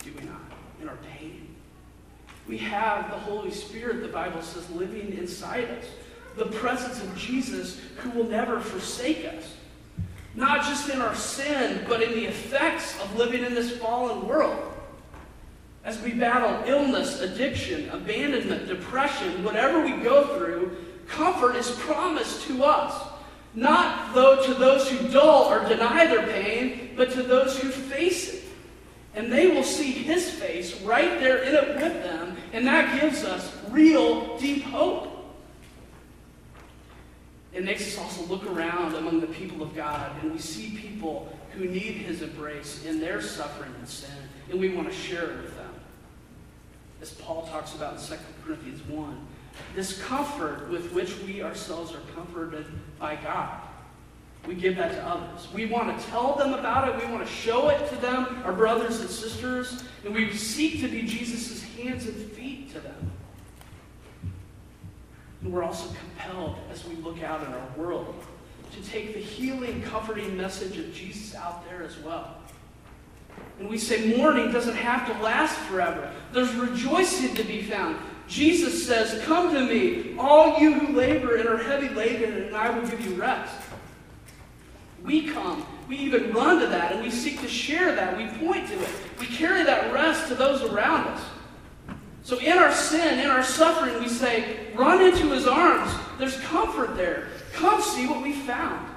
do 0.00 0.12
we 0.18 0.24
not? 0.24 0.40
In 0.80 0.88
our 0.88 0.98
pain. 1.18 1.54
We 2.48 2.58
have 2.58 3.10
the 3.10 3.18
Holy 3.18 3.50
Spirit, 3.50 4.02
the 4.02 4.08
Bible 4.08 4.42
says, 4.42 4.68
living 4.70 5.16
inside 5.16 5.64
us. 5.70 5.84
The 6.36 6.46
presence 6.46 7.02
of 7.02 7.16
Jesus 7.16 7.80
who 7.98 8.10
will 8.10 8.28
never 8.28 8.58
forsake 8.58 9.24
us. 9.26 9.54
Not 10.34 10.64
just 10.64 10.88
in 10.88 11.00
our 11.00 11.14
sin, 11.14 11.84
but 11.88 12.02
in 12.02 12.12
the 12.12 12.24
effects 12.24 12.98
of 13.00 13.16
living 13.16 13.44
in 13.44 13.54
this 13.54 13.76
fallen 13.76 14.26
world. 14.26 14.71
As 15.84 16.00
we 16.00 16.12
battle 16.12 16.62
illness, 16.66 17.20
addiction, 17.20 17.88
abandonment, 17.90 18.68
depression, 18.68 19.42
whatever 19.42 19.84
we 19.84 19.92
go 20.02 20.36
through, 20.36 20.76
comfort 21.08 21.56
is 21.56 21.70
promised 21.72 22.46
to 22.46 22.62
us. 22.64 23.08
Not 23.54 24.14
though 24.14 24.44
to 24.44 24.54
those 24.54 24.88
who 24.88 25.08
dull 25.08 25.52
or 25.52 25.68
deny 25.68 26.06
their 26.06 26.26
pain, 26.26 26.90
but 26.96 27.10
to 27.12 27.22
those 27.22 27.58
who 27.58 27.68
face 27.68 28.32
it. 28.32 28.44
And 29.14 29.30
they 29.30 29.48
will 29.48 29.64
see 29.64 29.90
his 29.90 30.30
face 30.30 30.80
right 30.82 31.20
there 31.20 31.38
in 31.38 31.54
it 31.54 31.68
with 31.76 32.02
them, 32.02 32.36
and 32.52 32.66
that 32.66 33.00
gives 33.00 33.24
us 33.24 33.54
real 33.68 34.38
deep 34.38 34.62
hope. 34.62 35.08
It 37.52 37.64
makes 37.64 37.86
us 37.88 37.98
also 37.98 38.24
look 38.32 38.46
around 38.46 38.94
among 38.94 39.20
the 39.20 39.26
people 39.26 39.62
of 39.62 39.74
God, 39.74 40.10
and 40.22 40.32
we 40.32 40.38
see 40.38 40.70
people 40.70 41.36
who 41.50 41.66
need 41.66 41.96
his 41.96 42.22
embrace 42.22 42.86
in 42.86 43.00
their 43.00 43.20
suffering 43.20 43.74
and 43.78 43.86
sin, 43.86 44.16
and 44.48 44.58
we 44.58 44.70
want 44.70 44.88
to 44.88 44.94
share 44.94 45.24
it 45.24 45.42
with 45.42 45.54
them 45.56 45.61
as 47.02 47.10
Paul 47.10 47.46
talks 47.48 47.74
about 47.74 47.94
in 47.94 48.00
2 48.00 48.14
Corinthians 48.46 48.80
1. 48.88 49.26
This 49.74 50.00
comfort 50.04 50.70
with 50.70 50.92
which 50.92 51.18
we 51.20 51.42
ourselves 51.42 51.92
are 51.92 52.00
comforted 52.14 52.64
by 52.98 53.16
God. 53.16 53.60
We 54.46 54.54
give 54.54 54.76
that 54.76 54.92
to 54.92 55.06
others. 55.06 55.48
We 55.52 55.66
want 55.66 55.98
to 55.98 56.06
tell 56.06 56.34
them 56.36 56.54
about 56.54 56.88
it. 56.88 57.04
We 57.04 57.12
want 57.12 57.26
to 57.26 57.32
show 57.32 57.68
it 57.68 57.88
to 57.90 57.96
them, 57.96 58.42
our 58.44 58.52
brothers 58.52 59.00
and 59.00 59.10
sisters. 59.10 59.84
And 60.04 60.14
we 60.14 60.32
seek 60.32 60.80
to 60.80 60.88
be 60.88 61.02
Jesus' 61.02 61.62
hands 61.62 62.06
and 62.06 62.16
feet 62.32 62.72
to 62.72 62.80
them. 62.80 63.12
And 65.42 65.52
we're 65.52 65.64
also 65.64 65.92
compelled, 65.94 66.56
as 66.70 66.86
we 66.86 66.94
look 66.96 67.22
out 67.22 67.46
in 67.46 67.52
our 67.52 67.68
world, 67.76 68.14
to 68.72 68.90
take 68.90 69.12
the 69.12 69.20
healing, 69.20 69.82
comforting 69.82 70.36
message 70.36 70.78
of 70.78 70.94
Jesus 70.94 71.34
out 71.34 71.68
there 71.68 71.82
as 71.82 71.98
well. 71.98 72.36
And 73.62 73.70
we 73.70 73.78
say 73.78 74.16
mourning 74.16 74.50
doesn't 74.50 74.74
have 74.74 75.06
to 75.06 75.22
last 75.22 75.56
forever. 75.60 76.10
There's 76.32 76.52
rejoicing 76.54 77.36
to 77.36 77.44
be 77.44 77.62
found. 77.62 77.96
Jesus 78.26 78.84
says, 78.84 79.22
Come 79.22 79.54
to 79.54 79.60
me, 79.60 80.16
all 80.18 80.58
you 80.58 80.74
who 80.74 80.92
labor 80.96 81.36
and 81.36 81.48
are 81.48 81.58
heavy 81.58 81.88
laden, 81.90 82.42
and 82.42 82.56
I 82.56 82.70
will 82.70 82.84
give 82.88 83.00
you 83.06 83.14
rest. 83.14 83.54
We 85.04 85.28
come. 85.28 85.64
We 85.86 85.96
even 85.98 86.32
run 86.32 86.58
to 86.58 86.66
that, 86.66 86.90
and 86.90 87.02
we 87.04 87.10
seek 87.12 87.40
to 87.42 87.48
share 87.48 87.94
that. 87.94 88.16
We 88.16 88.26
point 88.44 88.66
to 88.66 88.82
it. 88.82 88.90
We 89.20 89.26
carry 89.26 89.62
that 89.62 89.92
rest 89.92 90.26
to 90.26 90.34
those 90.34 90.62
around 90.62 91.06
us. 91.06 91.22
So 92.24 92.40
in 92.40 92.58
our 92.58 92.72
sin, 92.72 93.20
in 93.20 93.30
our 93.30 93.44
suffering, 93.44 93.96
we 94.00 94.08
say, 94.08 94.72
Run 94.74 95.00
into 95.00 95.30
his 95.30 95.46
arms. 95.46 95.92
There's 96.18 96.40
comfort 96.40 96.96
there. 96.96 97.28
Come 97.52 97.80
see 97.80 98.08
what 98.08 98.22
we 98.22 98.32
found. 98.32 98.88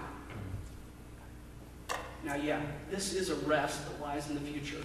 Now, 2.23 2.33
yeah, 2.33 2.59
this 2.89 3.13
is 3.13 3.29
a 3.29 3.35
rest 3.35 3.87
that 3.87 4.01
lies 4.01 4.29
in 4.29 4.35
the 4.35 4.41
future. 4.41 4.83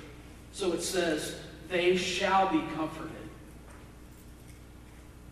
So 0.52 0.72
it 0.72 0.82
says, 0.82 1.36
they 1.68 1.96
shall 1.96 2.50
be 2.50 2.62
comforted. 2.74 3.10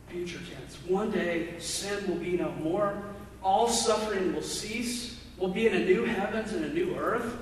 Future 0.08 0.38
tense. 0.38 0.76
One 0.86 1.10
day, 1.10 1.54
sin 1.58 2.08
will 2.08 2.16
be 2.16 2.36
no 2.36 2.52
more. 2.52 3.02
All 3.42 3.68
suffering 3.68 4.34
will 4.34 4.42
cease. 4.42 5.20
We'll 5.36 5.50
be 5.50 5.66
in 5.66 5.74
a 5.74 5.84
new 5.84 6.04
heavens 6.04 6.52
and 6.52 6.64
a 6.64 6.72
new 6.72 6.96
earth. 6.96 7.36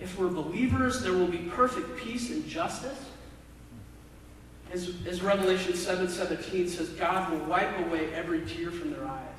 If 0.00 0.18
we're 0.18 0.28
believers, 0.28 1.02
there 1.02 1.12
will 1.12 1.28
be 1.28 1.38
perfect 1.38 1.96
peace 1.96 2.30
and 2.30 2.46
justice. 2.46 2.98
As, 4.72 4.92
as 5.06 5.22
Revelation 5.22 5.74
7 5.74 6.08
17 6.08 6.68
says, 6.68 6.88
God 6.90 7.30
will 7.30 7.46
wipe 7.46 7.78
away 7.86 8.12
every 8.14 8.42
tear 8.46 8.70
from 8.70 8.90
their 8.90 9.06
eyes 9.06 9.32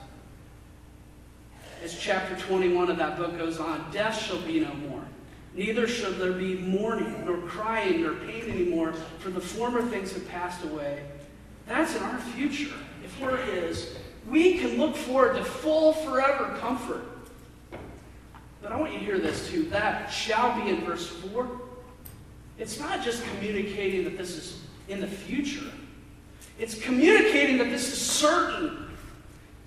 as 1.84 1.98
chapter 1.98 2.36
21 2.36 2.90
of 2.90 2.98
that 2.98 3.18
book 3.18 3.38
goes 3.38 3.60
on, 3.60 3.86
death 3.92 4.20
shall 4.20 4.40
be 4.40 4.62
no 4.62 4.74
more. 4.74 5.04
Neither 5.56 5.88
shall 5.88 6.12
there 6.14 6.34
be 6.34 6.56
mourning, 6.56 7.26
nor 7.26 7.38
crying, 7.38 8.02
nor 8.02 8.14
pain 8.14 8.50
anymore, 8.50 8.94
for 9.20 9.30
the 9.30 9.42
former 9.42 9.82
things 9.84 10.14
have 10.14 10.28
passed 10.28 10.64
away. 10.64 11.04
That's 11.68 11.96
in 11.96 12.04
our 12.04 12.18
future. 12.20 12.74
If 13.04 13.20
we're 13.22 13.38
His, 13.38 13.96
we 14.28 14.58
can 14.58 14.78
look 14.78 14.96
forward 14.96 15.36
to 15.36 15.44
full 15.44 15.94
forever 15.94 16.58
comfort. 16.60 17.04
But 18.62 18.72
I 18.72 18.80
want 18.80 18.94
you 18.94 19.00
to 19.00 19.06
hear 19.06 19.20
this 19.20 19.50
too. 19.50 19.64
That 19.66 20.08
shall 20.08 20.60
be 20.60 20.70
in 20.70 20.82
verse 20.86 21.08
4. 21.08 21.62
It's 22.58 22.80
not 22.80 23.04
just 23.04 23.24
communicating 23.26 24.04
that 24.06 24.18
this 24.18 24.36
is 24.36 24.60
in 24.88 25.00
the 25.00 25.08
future, 25.08 25.72
it's 26.60 26.80
communicating 26.80 27.58
that 27.58 27.70
this 27.70 27.92
is 27.92 28.00
certain, 28.00 28.90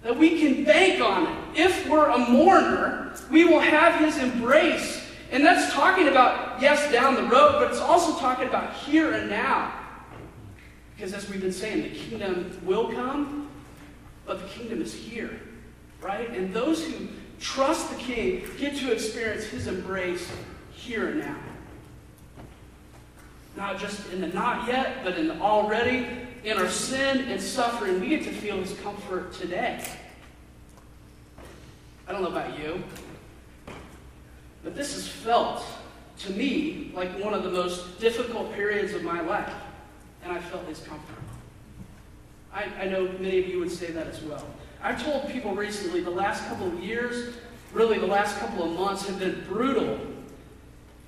that 0.02 0.16
we 0.16 0.38
can 0.38 0.64
bank 0.64 1.00
on 1.00 1.26
it. 1.26 1.60
If 1.60 1.88
we're 1.88 2.08
a 2.10 2.18
mourner, 2.18 3.14
we 3.30 3.44
will 3.44 3.60
have 3.60 4.00
his 4.00 4.18
embrace. 4.18 4.95
And 5.30 5.44
that's 5.44 5.72
talking 5.72 6.08
about, 6.08 6.60
yes, 6.60 6.90
down 6.92 7.14
the 7.14 7.24
road, 7.24 7.56
but 7.58 7.70
it's 7.70 7.80
also 7.80 8.18
talking 8.18 8.48
about 8.48 8.74
here 8.74 9.12
and 9.12 9.28
now. 9.28 9.72
Because 10.94 11.12
as 11.12 11.28
we've 11.28 11.40
been 11.40 11.52
saying, 11.52 11.82
the 11.82 11.90
kingdom 11.90 12.58
will 12.64 12.92
come, 12.92 13.48
but 14.24 14.40
the 14.40 14.48
kingdom 14.48 14.80
is 14.80 14.94
here, 14.94 15.40
right? 16.00 16.30
And 16.30 16.54
those 16.54 16.84
who 16.84 17.08
trust 17.38 17.90
the 17.90 17.96
king 17.96 18.44
get 18.58 18.76
to 18.76 18.92
experience 18.92 19.44
his 19.44 19.66
embrace 19.66 20.30
here 20.72 21.08
and 21.08 21.20
now. 21.20 21.36
Not 23.56 23.78
just 23.78 24.10
in 24.12 24.20
the 24.20 24.28
not 24.28 24.68
yet, 24.68 25.02
but 25.02 25.18
in 25.18 25.28
the 25.28 25.38
already. 25.38 26.06
In 26.44 26.58
our 26.58 26.68
sin 26.68 27.28
and 27.28 27.40
suffering, 27.40 28.00
we 28.00 28.08
get 28.08 28.22
to 28.24 28.32
feel 28.32 28.56
his 28.58 28.78
comfort 28.80 29.32
today. 29.32 29.84
I 32.06 32.12
don't 32.12 32.22
know 32.22 32.28
about 32.28 32.56
you, 32.58 32.84
but 34.66 34.74
this 34.74 34.94
has 34.94 35.06
felt 35.06 35.62
to 36.18 36.32
me 36.32 36.90
like 36.92 37.16
one 37.22 37.32
of 37.32 37.44
the 37.44 37.50
most 37.50 38.00
difficult 38.00 38.52
periods 38.52 38.94
of 38.94 39.04
my 39.04 39.20
life, 39.20 39.52
and 40.24 40.32
I 40.32 40.40
felt 40.40 40.66
his 40.66 40.80
comfort. 40.80 41.22
I, 42.52 42.64
I 42.80 42.88
know 42.88 43.04
many 43.20 43.38
of 43.38 43.46
you 43.46 43.60
would 43.60 43.70
say 43.70 43.92
that 43.92 44.08
as 44.08 44.20
well. 44.22 44.44
I've 44.82 45.00
told 45.00 45.28
people 45.28 45.54
recently 45.54 46.00
the 46.00 46.10
last 46.10 46.48
couple 46.48 46.66
of 46.66 46.80
years, 46.80 47.36
really 47.72 48.00
the 48.00 48.08
last 48.08 48.40
couple 48.40 48.64
of 48.64 48.76
months, 48.76 49.06
have 49.06 49.20
been 49.20 49.44
brutal, 49.48 50.00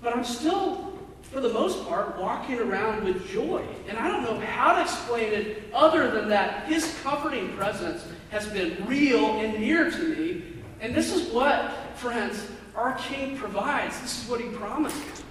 but 0.00 0.16
I'm 0.16 0.22
still 0.22 0.96
for 1.22 1.40
the 1.40 1.52
most 1.52 1.84
part, 1.88 2.16
walking 2.16 2.60
around 2.60 3.02
with 3.02 3.28
joy. 3.28 3.62
And 3.88 3.98
I 3.98 4.06
don't 4.06 4.22
know 4.22 4.38
how 4.38 4.76
to 4.76 4.82
explain 4.82 5.32
it 5.32 5.64
other 5.74 6.12
than 6.12 6.28
that 6.28 6.66
his 6.68 6.96
comforting 7.02 7.54
presence 7.56 8.06
has 8.30 8.46
been 8.46 8.86
real 8.86 9.40
and 9.40 9.58
near 9.58 9.90
to 9.90 10.16
me. 10.16 10.44
And 10.80 10.94
this 10.94 11.12
is 11.12 11.30
what, 11.32 11.70
friends, 11.96 12.46
our 12.78 12.94
King 12.94 13.36
provides. 13.36 14.00
This 14.00 14.22
is 14.22 14.30
what 14.30 14.40
he 14.40 14.48
promises. 14.48 15.24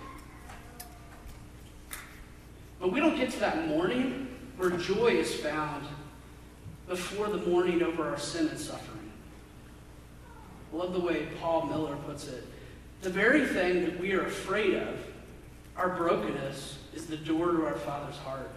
But 2.79 2.91
we 2.91 2.99
don't 2.99 3.15
get 3.15 3.31
to 3.31 3.39
that 3.39 3.67
morning 3.67 4.27
where 4.57 4.71
joy 4.71 5.07
is 5.07 5.33
found 5.33 5.87
before 6.87 7.27
the 7.27 7.37
mourning 7.37 7.81
over 7.81 8.07
our 8.07 8.19
sin 8.19 8.47
and 8.49 8.59
suffering. 8.59 9.11
I 10.73 10.75
love 10.75 10.93
the 10.93 10.99
way 10.99 11.27
Paul 11.39 11.67
Miller 11.67 11.95
puts 12.05 12.27
it. 12.27 12.45
The 13.01 13.09
very 13.09 13.45
thing 13.45 13.85
that 13.85 13.99
we 13.99 14.13
are 14.13 14.25
afraid 14.25 14.75
of 14.75 14.99
our 15.77 15.89
brokenness 15.89 16.79
is 16.93 17.05
the 17.05 17.17
door 17.17 17.51
to 17.51 17.65
our 17.65 17.77
Father's 17.77 18.17
heart. 18.17 18.51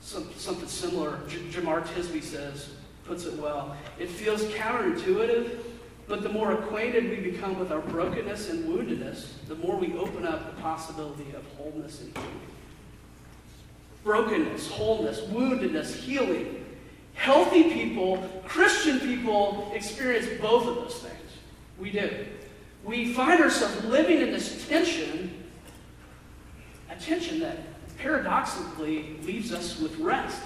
Some, 0.00 0.30
something 0.36 0.68
similar, 0.68 1.20
J- 1.28 1.38
Jemar 1.50 1.84
Tisby 1.88 2.22
says, 2.22 2.70
puts 3.04 3.24
it 3.24 3.38
well. 3.38 3.76
It 3.98 4.08
feels 4.08 4.42
counterintuitive, 4.44 5.58
but 6.08 6.22
the 6.22 6.28
more 6.28 6.52
acquainted 6.52 7.08
we 7.08 7.16
become 7.30 7.58
with 7.58 7.72
our 7.72 7.80
brokenness 7.80 8.50
and 8.50 8.64
woundedness, 8.64 9.28
the 9.48 9.54
more 9.56 9.76
we 9.76 9.94
open 9.94 10.26
up 10.26 10.54
the 10.54 10.62
possibility 10.62 11.32
of 11.34 11.44
wholeness 11.56 12.00
and 12.00 12.16
healing. 12.16 12.40
Brokenness, 14.04 14.68
wholeness, 14.68 15.20
woundedness, 15.20 15.94
healing. 15.94 16.64
Healthy 17.14 17.64
people, 17.70 18.28
Christian 18.46 18.98
people, 19.00 19.70
experience 19.74 20.26
both 20.40 20.66
of 20.66 20.74
those 20.76 20.98
things. 20.98 21.18
We 21.78 21.90
do 21.90 22.10
we 22.84 23.12
find 23.12 23.40
ourselves 23.40 23.84
living 23.84 24.20
in 24.20 24.32
this 24.32 24.66
tension, 24.66 25.32
a 26.90 26.96
tension 26.96 27.40
that 27.40 27.58
paradoxically 27.98 29.16
leaves 29.22 29.52
us 29.52 29.78
with 29.78 29.96
rest. 29.98 30.42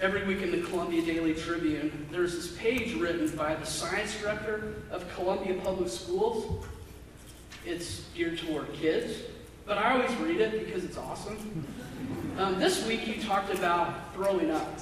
Every 0.00 0.24
week 0.24 0.40
in 0.40 0.50
the 0.50 0.66
Columbia 0.66 1.02
Daily 1.02 1.34
Tribune, 1.34 2.06
there's 2.10 2.34
this 2.34 2.56
page 2.56 2.94
written 2.94 3.28
by 3.36 3.54
the 3.54 3.66
science 3.66 4.18
director 4.18 4.76
of 4.90 5.06
Columbia 5.14 5.60
Public 5.62 5.90
Schools. 5.90 6.64
It's 7.66 8.04
geared 8.14 8.38
toward 8.38 8.72
kids, 8.72 9.18
but 9.66 9.76
I 9.76 9.92
always 9.92 10.10
read 10.16 10.40
it 10.40 10.64
because 10.64 10.84
it's 10.84 10.96
awesome. 10.96 11.66
Um, 12.38 12.58
this 12.58 12.86
week, 12.86 13.06
you 13.06 13.22
talked 13.22 13.52
about 13.52 14.14
throwing 14.14 14.50
up 14.50 14.78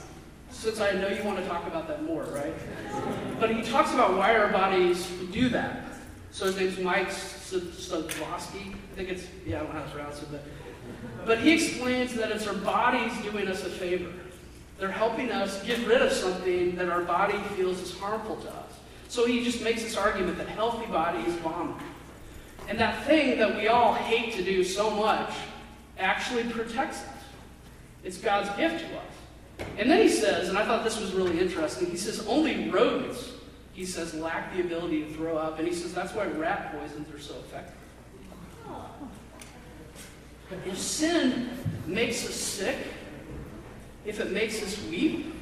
since 0.50 0.80
I 0.80 0.92
know 0.92 1.08
you 1.08 1.24
want 1.24 1.40
to 1.40 1.46
talk 1.48 1.66
about 1.66 1.88
that 1.88 2.04
more, 2.04 2.22
right? 2.26 2.54
But 3.40 3.50
he 3.50 3.62
talks 3.62 3.92
about 3.92 4.16
why 4.16 4.36
our 4.36 4.52
bodies 4.52 5.04
do 5.32 5.48
that. 5.48 5.82
So 6.30 6.46
his 6.46 6.56
name's 6.56 6.78
Mike 6.78 7.08
Stokowski. 7.08 8.72
I 8.72 8.94
think 8.94 9.08
it's, 9.08 9.26
yeah, 9.44 9.62
I 9.62 9.64
don't 9.64 9.84
to 9.84 9.90
pronounce 9.90 10.22
it, 10.22 10.28
but, 10.30 10.44
but 11.26 11.40
he 11.40 11.50
explains 11.50 12.14
that 12.14 12.30
it's 12.30 12.46
our 12.46 12.54
bodies 12.54 13.12
doing 13.24 13.48
us 13.48 13.64
a 13.64 13.70
favor. 13.70 14.12
They're 14.78 14.90
helping 14.90 15.32
us 15.32 15.62
get 15.64 15.84
rid 15.86 16.02
of 16.02 16.12
something 16.12 16.76
that 16.76 16.88
our 16.88 17.02
body 17.02 17.38
feels 17.56 17.80
is 17.80 17.92
harmful 17.98 18.36
to 18.36 18.48
us. 18.48 18.72
So 19.08 19.26
he 19.26 19.42
just 19.42 19.62
makes 19.62 19.82
this 19.82 19.96
argument 19.96 20.38
that 20.38 20.48
healthy 20.48 20.86
bodies 20.86 21.34
vomit. 21.36 21.82
And 22.68 22.78
that 22.78 23.04
thing 23.04 23.38
that 23.38 23.56
we 23.56 23.68
all 23.68 23.94
hate 23.94 24.34
to 24.34 24.44
do 24.44 24.62
so 24.62 24.90
much 24.90 25.32
actually 25.98 26.44
protects 26.44 26.98
us. 26.98 27.24
It's 28.04 28.18
God's 28.18 28.50
gift 28.56 28.80
to 28.80 28.98
us. 28.98 29.66
And 29.78 29.90
then 29.90 30.00
he 30.00 30.08
says, 30.08 30.48
and 30.48 30.56
I 30.56 30.64
thought 30.64 30.84
this 30.84 31.00
was 31.00 31.12
really 31.12 31.40
interesting, 31.40 31.90
he 31.90 31.96
says, 31.96 32.24
only 32.26 32.68
rodents, 32.68 33.32
he 33.72 33.84
says, 33.84 34.14
lack 34.14 34.54
the 34.54 34.60
ability 34.60 35.04
to 35.04 35.14
throw 35.14 35.36
up. 35.36 35.58
And 35.58 35.66
he 35.66 35.74
says 35.74 35.92
that's 35.92 36.12
why 36.12 36.26
rat 36.26 36.72
poisons 36.72 37.12
are 37.12 37.18
so 37.18 37.34
effective. 37.34 37.74
If 40.66 40.78
sin 40.78 41.50
makes 41.86 42.26
us 42.26 42.34
sick, 42.34 42.76
if 44.08 44.20
it 44.20 44.32
makes 44.32 44.62
us 44.62 44.82
weep, 44.88 45.34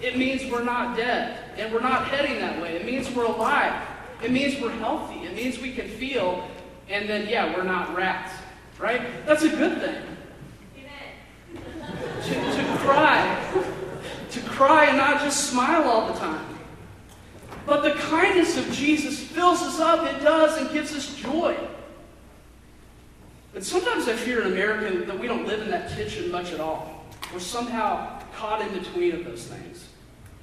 it 0.00 0.18
means 0.18 0.50
we're 0.52 0.62
not 0.62 0.96
dead 0.96 1.38
and 1.56 1.72
we're 1.72 1.80
not 1.80 2.06
heading 2.06 2.38
that 2.40 2.60
way. 2.60 2.76
It 2.76 2.84
means 2.84 3.10
we're 3.10 3.24
alive. 3.24 3.82
It 4.22 4.30
means 4.30 4.60
we're 4.60 4.70
healthy. 4.70 5.20
It 5.20 5.34
means 5.34 5.58
we 5.58 5.72
can 5.72 5.88
feel, 5.88 6.46
and 6.88 7.08
then, 7.08 7.28
yeah, 7.28 7.56
we're 7.56 7.64
not 7.64 7.96
rats, 7.96 8.32
right? 8.78 9.02
That's 9.26 9.42
a 9.42 9.48
good 9.48 9.80
thing 9.80 9.96
to, 12.26 12.34
to 12.34 12.76
cry, 12.78 13.52
to 14.30 14.40
cry 14.40 14.86
and 14.86 14.96
not 14.96 15.20
just 15.20 15.50
smile 15.50 15.84
all 15.84 16.12
the 16.12 16.18
time. 16.18 16.44
But 17.64 17.82
the 17.82 17.92
kindness 18.02 18.56
of 18.56 18.70
Jesus 18.72 19.18
fills 19.18 19.60
us 19.62 19.80
up, 19.80 20.06
it 20.06 20.22
does, 20.22 20.58
and 20.58 20.70
gives 20.70 20.94
us 20.94 21.14
joy. 21.16 21.56
But 23.52 23.64
sometimes 23.64 24.06
I 24.08 24.14
fear 24.14 24.42
in 24.42 24.52
America 24.52 25.04
that 25.06 25.18
we 25.18 25.26
don't 25.26 25.46
live 25.46 25.62
in 25.62 25.70
that 25.70 25.90
tension 25.90 26.30
much 26.30 26.52
at 26.52 26.60
all. 26.60 26.95
We're 27.32 27.40
somehow 27.40 28.20
caught 28.36 28.60
in 28.62 28.78
between 28.78 29.14
of 29.14 29.24
those 29.24 29.46
things. 29.46 29.88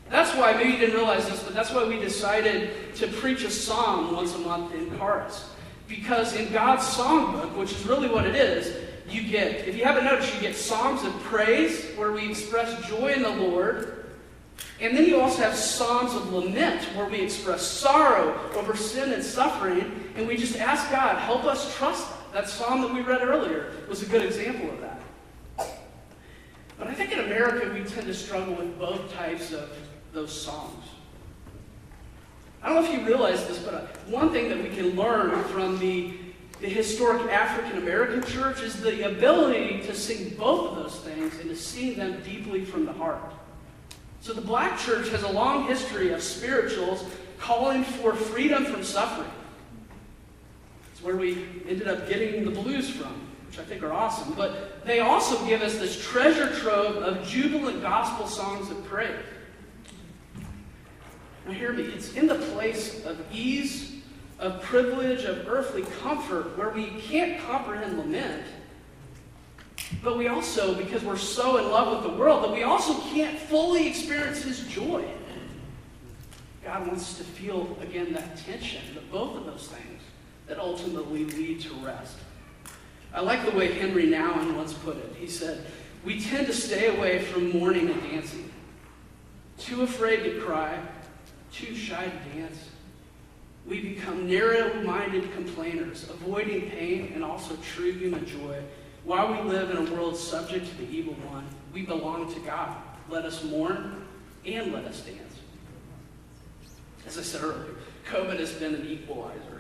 That's 0.10 0.36
why, 0.38 0.54
maybe 0.54 0.72
you 0.72 0.78
didn't 0.78 0.96
realize 0.96 1.28
this, 1.28 1.41
but 1.43 1.54
that's 1.54 1.72
why 1.72 1.86
we 1.86 2.00
decided 2.00 2.96
to 2.96 3.08
preach 3.08 3.43
a 3.43 3.50
psalm 3.50 4.15
once 4.15 4.36
a 4.36 4.39
month 4.39 4.74
in 4.76 4.96
Charis. 4.98 5.50
Because 5.88 6.36
in 6.36 6.52
God's 6.52 6.84
songbook, 6.84 7.56
which 7.56 7.72
is 7.72 7.86
really 7.86 8.10
what 8.10 8.26
it 8.26 8.36
is, 8.36 8.76
you 9.10 9.24
get, 9.24 9.67
if 9.67 9.76
you 9.76 9.84
haven't 9.84 10.06
noticed, 10.06 10.34
you 10.36 10.41
get 10.41 10.56
songs 10.56 11.04
of 11.04 11.12
praise 11.24 11.86
where 11.96 12.12
we 12.12 12.30
express 12.30 12.88
joy 12.88 13.13
in 13.13 13.22
the 13.22 13.30
Lord. 13.30 14.06
And 14.80 14.96
then 14.96 15.06
you 15.06 15.19
also 15.19 15.41
have 15.41 15.56
songs 15.56 16.13
of 16.13 16.32
lament 16.32 16.84
where 16.96 17.08
we 17.08 17.22
express 17.22 17.62
sorrow 17.62 18.39
over 18.56 18.76
sin 18.76 19.13
and 19.13 19.24
suffering. 19.24 20.10
And 20.15 20.28
we 20.28 20.38
just 20.38 20.58
ask 20.58 20.89
God, 20.91 21.17
help 21.17 21.46
us 21.46 21.76
trust 21.78 22.10
that. 22.10 22.24
That 22.34 22.50
psalm 22.50 22.82
that 22.82 22.91
we 22.91 23.02
read 23.02 23.22
earlier 23.22 23.72
was 23.88 24.02
a 24.02 24.08
good 24.08 24.26
example 24.26 24.72
of 24.72 24.82
that. 24.82 24.92
But 26.84 26.91
I 26.91 26.96
think 26.96 27.13
in 27.13 27.19
America 27.19 27.72
we 27.74 27.86
tend 27.86 28.08
to 28.08 28.13
struggle 28.13 28.56
with 28.56 28.78
both 28.78 29.13
types 29.13 29.54
of 29.54 29.69
those 30.12 30.34
songs. 30.34 30.84
I 32.62 32.67
don't 32.67 32.84
know 32.84 32.89
if 32.89 33.00
you 33.00 33.08
realize 33.08 33.48
this, 33.48 33.58
but 33.60 33.74
uh, 33.74 33.80
one 34.08 34.34
thing 34.34 34.50
that 34.50 34.62
we 34.62 34.67
can 34.67 34.89
learn 34.98 35.41
from 35.46 35.80
the 35.80 36.13
the 36.60 36.67
historic 36.67 37.22
African 37.32 37.78
American 37.78 38.22
church 38.30 38.62
is 38.62 38.82
the 38.82 39.08
ability 39.08 39.82
to 39.84 39.96
sing 39.96 40.36
both 40.38 40.72
of 40.72 40.84
those 40.84 41.00
things 41.00 41.34
and 41.39 41.50
to 41.50 41.56
sing 41.56 41.96
them 41.96 42.22
deeply 42.26 42.65
from 42.65 42.86
the 42.86 42.93
heart. 42.93 43.34
So 44.19 44.34
the 44.34 44.41
black 44.41 44.78
church 44.78 45.08
has 45.10 45.24
a 45.24 45.32
long 45.32 45.67
history 45.67 46.12
of 46.12 46.22
spirituals 46.22 47.06
calling 47.39 47.86
for 47.86 48.13
freedom 48.13 48.65
from 48.65 48.84
suffering. 48.84 49.32
It's 50.91 51.02
where 51.02 51.15
we 51.15 51.46
ended 51.65 51.88
up 51.88 52.10
getting 52.10 52.43
the 52.43 52.52
blues 52.52 52.89
from, 52.89 53.22
which 53.54 53.63
I 53.63 53.70
think 53.70 53.84
are 53.84 53.94
awesome. 53.94 54.34
But 54.34 54.84
they 54.84 55.00
also 55.00 55.44
give 55.46 55.62
us 55.62 55.76
this 55.76 56.04
treasure 56.04 56.50
trove 56.56 56.98
of 56.98 57.26
jubilant 57.28 57.84
gospel 57.84 58.28
songs 58.28 58.72
of 58.72 58.84
praise. 58.86 59.12
Now, 61.46 61.54
hear 61.54 61.72
me, 61.72 61.84
it's 61.84 62.13
in 62.13 62.26
the 62.26 62.36
place 62.36 63.06
of 63.06 63.20
ease 63.32 63.98
of 64.39 64.62
privilege, 64.62 65.26
of 65.26 65.48
earthly 65.48 65.84
comfort, 66.02 66.58
where 66.58 66.70
we 66.70 66.88
can't 67.02 67.39
comprehend 67.46 67.98
lament, 67.98 68.44
But 70.02 70.18
we 70.18 70.28
also, 70.28 70.74
because 70.74 71.04
we're 71.04 71.18
so 71.18 71.58
in 71.58 71.70
love 71.70 72.04
with 72.04 72.12
the 72.12 72.18
world, 72.18 72.44
that 72.44 72.52
we 72.52 72.63
also 72.63 73.00
can't 73.13 73.38
fully 73.38 73.88
experience 73.88 74.42
His 74.42 74.62
joy. 74.68 75.06
God 76.63 76.88
wants 76.88 77.04
us 77.04 77.18
to 77.18 77.24
feel, 77.24 77.78
again, 77.82 78.13
that 78.13 78.38
tension, 78.38 78.82
that 78.96 79.12
both 79.12 79.38
of 79.38 79.46
those 79.46 79.68
things 79.68 80.02
that 80.48 80.58
ultimately 80.58 81.26
lead 81.26 81.62
to 81.62 81.74
rest. 81.86 82.18
I 83.13 83.21
like 83.21 83.45
the 83.45 83.56
way 83.56 83.71
Henri 83.80 84.08
Nouwen 84.08 84.56
once 84.56 84.73
put 84.73 84.97
it. 84.97 85.15
He 85.17 85.28
said, 85.28 85.65
We 86.04 86.19
tend 86.19 86.47
to 86.47 86.54
stay 86.54 86.95
away 86.95 87.19
from 87.19 87.52
mourning 87.52 87.89
and 87.89 88.02
dancing, 88.02 88.52
too 89.60 89.84
afraid 89.84 90.23
to 90.23 90.41
cry, 90.41 90.80
too 91.52 91.76
shy 91.76 92.06
to 92.06 92.39
dance. 92.39 92.69
We 93.67 93.82
become 93.82 94.28
narrow 94.28 94.82
minded 94.82 95.32
complainers, 95.34 96.10
avoiding 96.10 96.69
pain 96.71 97.12
and 97.13 97.23
also 97.23 97.56
true 97.58 97.91
human 97.93 98.26
joy. 98.26 98.62
While 99.06 99.32
we 99.32 99.49
live 99.49 99.69
in 99.69 99.78
a 99.78 99.93
world 99.93 100.17
subject 100.17 100.67
to 100.67 100.78
the 100.78 100.89
evil 100.89 101.13
one, 101.30 101.45
we 101.71 101.84
belong 101.84 102.34
to 102.34 102.39
God. 102.41 102.76
Let 103.10 103.26
us 103.26 103.43
mourn 103.43 104.06
and 104.45 104.73
let 104.73 104.86
us 104.86 105.02
dance. 105.02 105.19
As 107.06 107.17
I 107.17 107.21
said 107.21 107.43
earlier, 107.43 107.76
COVID 108.10 108.39
has 108.39 108.54
been 108.54 108.76
an 108.76 108.88
equalizer. 108.88 109.53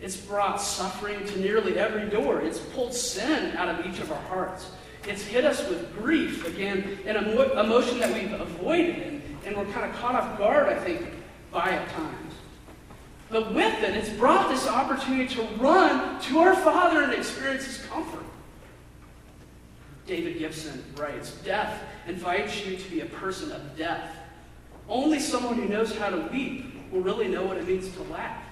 It's 0.00 0.16
brought 0.16 0.60
suffering 0.60 1.24
to 1.26 1.40
nearly 1.40 1.78
every 1.78 2.08
door. 2.08 2.40
It's 2.40 2.60
pulled 2.60 2.94
sin 2.94 3.56
out 3.56 3.68
of 3.68 3.86
each 3.86 3.98
of 4.00 4.12
our 4.12 4.22
hearts. 4.22 4.70
It's 5.06 5.22
hit 5.24 5.44
us 5.44 5.66
with 5.68 5.96
grief, 5.96 6.46
again, 6.46 6.98
an 7.06 7.16
emotion 7.16 7.98
that 8.00 8.12
we've 8.12 8.32
avoided, 8.32 8.96
and, 8.98 9.22
and 9.44 9.56
we're 9.56 9.72
kind 9.72 9.90
of 9.90 9.96
caught 9.96 10.14
off 10.14 10.38
guard, 10.38 10.68
I 10.68 10.78
think, 10.78 11.08
by 11.50 11.70
at 11.70 11.88
times. 11.90 12.34
But 13.30 13.54
with 13.54 13.82
it, 13.82 13.94
it's 13.94 14.10
brought 14.10 14.48
this 14.48 14.66
opportunity 14.66 15.34
to 15.34 15.42
run 15.56 16.20
to 16.22 16.38
our 16.38 16.54
Father 16.54 17.02
and 17.02 17.12
experience 17.12 17.64
His 17.64 17.84
comfort. 17.86 18.24
David 20.06 20.38
Gibson 20.38 20.82
writes 20.96 21.32
Death 21.44 21.82
invites 22.06 22.64
you 22.64 22.76
to 22.76 22.90
be 22.90 23.00
a 23.00 23.06
person 23.06 23.52
of 23.52 23.76
death. 23.76 24.16
Only 24.88 25.20
someone 25.20 25.54
who 25.56 25.68
knows 25.68 25.94
how 25.96 26.08
to 26.08 26.28
weep 26.32 26.90
will 26.90 27.02
really 27.02 27.28
know 27.28 27.44
what 27.44 27.58
it 27.58 27.68
means 27.68 27.90
to 27.90 28.02
laugh. 28.04 28.42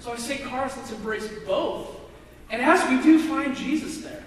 So 0.00 0.12
I 0.12 0.16
say, 0.16 0.38
cars, 0.38 0.76
let's 0.76 0.92
embrace 0.92 1.28
both. 1.46 1.96
And 2.50 2.62
as 2.62 2.88
we 2.88 3.02
do, 3.02 3.18
find 3.18 3.56
Jesus 3.56 3.98
there. 3.98 4.24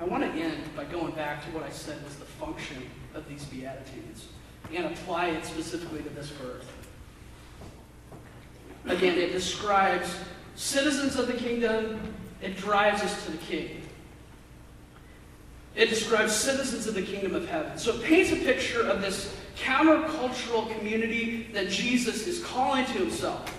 I 0.00 0.04
want 0.04 0.24
to 0.24 0.28
end 0.30 0.62
by 0.76 0.84
going 0.84 1.12
back 1.12 1.44
to 1.44 1.50
what 1.52 1.62
I 1.62 1.70
said 1.70 2.02
was 2.04 2.16
the 2.16 2.24
function 2.24 2.82
of 3.14 3.28
these 3.28 3.44
Beatitudes 3.44 4.26
and 4.74 4.86
apply 4.86 5.28
it 5.28 5.44
specifically 5.44 6.02
to 6.02 6.08
this 6.10 6.28
verse. 6.30 6.64
Again, 8.86 9.16
it 9.16 9.30
describes 9.30 10.12
citizens 10.56 11.16
of 11.16 11.28
the 11.28 11.34
kingdom, 11.34 12.14
it 12.40 12.56
drives 12.56 13.02
us 13.02 13.24
to 13.26 13.32
the 13.32 13.38
king. 13.38 13.82
It 15.76 15.88
describes 15.88 16.34
citizens 16.34 16.86
of 16.86 16.94
the 16.94 17.02
kingdom 17.02 17.34
of 17.34 17.48
heaven. 17.48 17.78
So 17.78 17.94
it 17.94 18.02
paints 18.02 18.32
a 18.32 18.36
picture 18.36 18.82
of 18.82 19.00
this 19.00 19.34
countercultural 19.62 20.76
community 20.78 21.48
that 21.52 21.68
Jesus 21.68 22.26
is 22.26 22.42
calling 22.44 22.84
to 22.86 22.92
himself. 22.92 23.56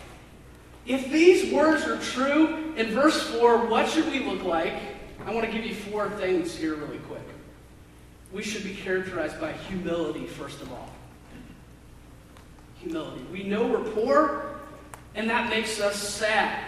If 0.86 1.10
these 1.12 1.54
words 1.54 1.86
are 1.86 1.98
true, 2.00 2.74
in 2.76 2.88
verse 2.88 3.30
4, 3.30 3.68
what 3.68 3.90
should 3.90 4.12
we 4.12 4.20
look 4.20 4.44
like? 4.44 4.74
I 5.26 5.34
want 5.34 5.46
to 5.46 5.52
give 5.52 5.66
you 5.66 5.74
four 5.74 6.10
things 6.12 6.56
here, 6.56 6.76
really 6.76 6.98
quick. 7.00 7.22
We 8.34 8.44
should 8.44 8.64
be 8.64 8.74
characterized 8.74 9.40
by 9.40 9.54
humility, 9.54 10.26
first 10.26 10.62
of 10.62 10.72
all. 10.72 10.90
Humility. 12.80 13.26
We 13.32 13.44
know 13.44 13.66
we're 13.66 13.92
poor, 13.92 14.60
and 15.16 15.30
that 15.30 15.50
makes 15.50 15.80
us 15.80 15.96
sad. 15.96 16.60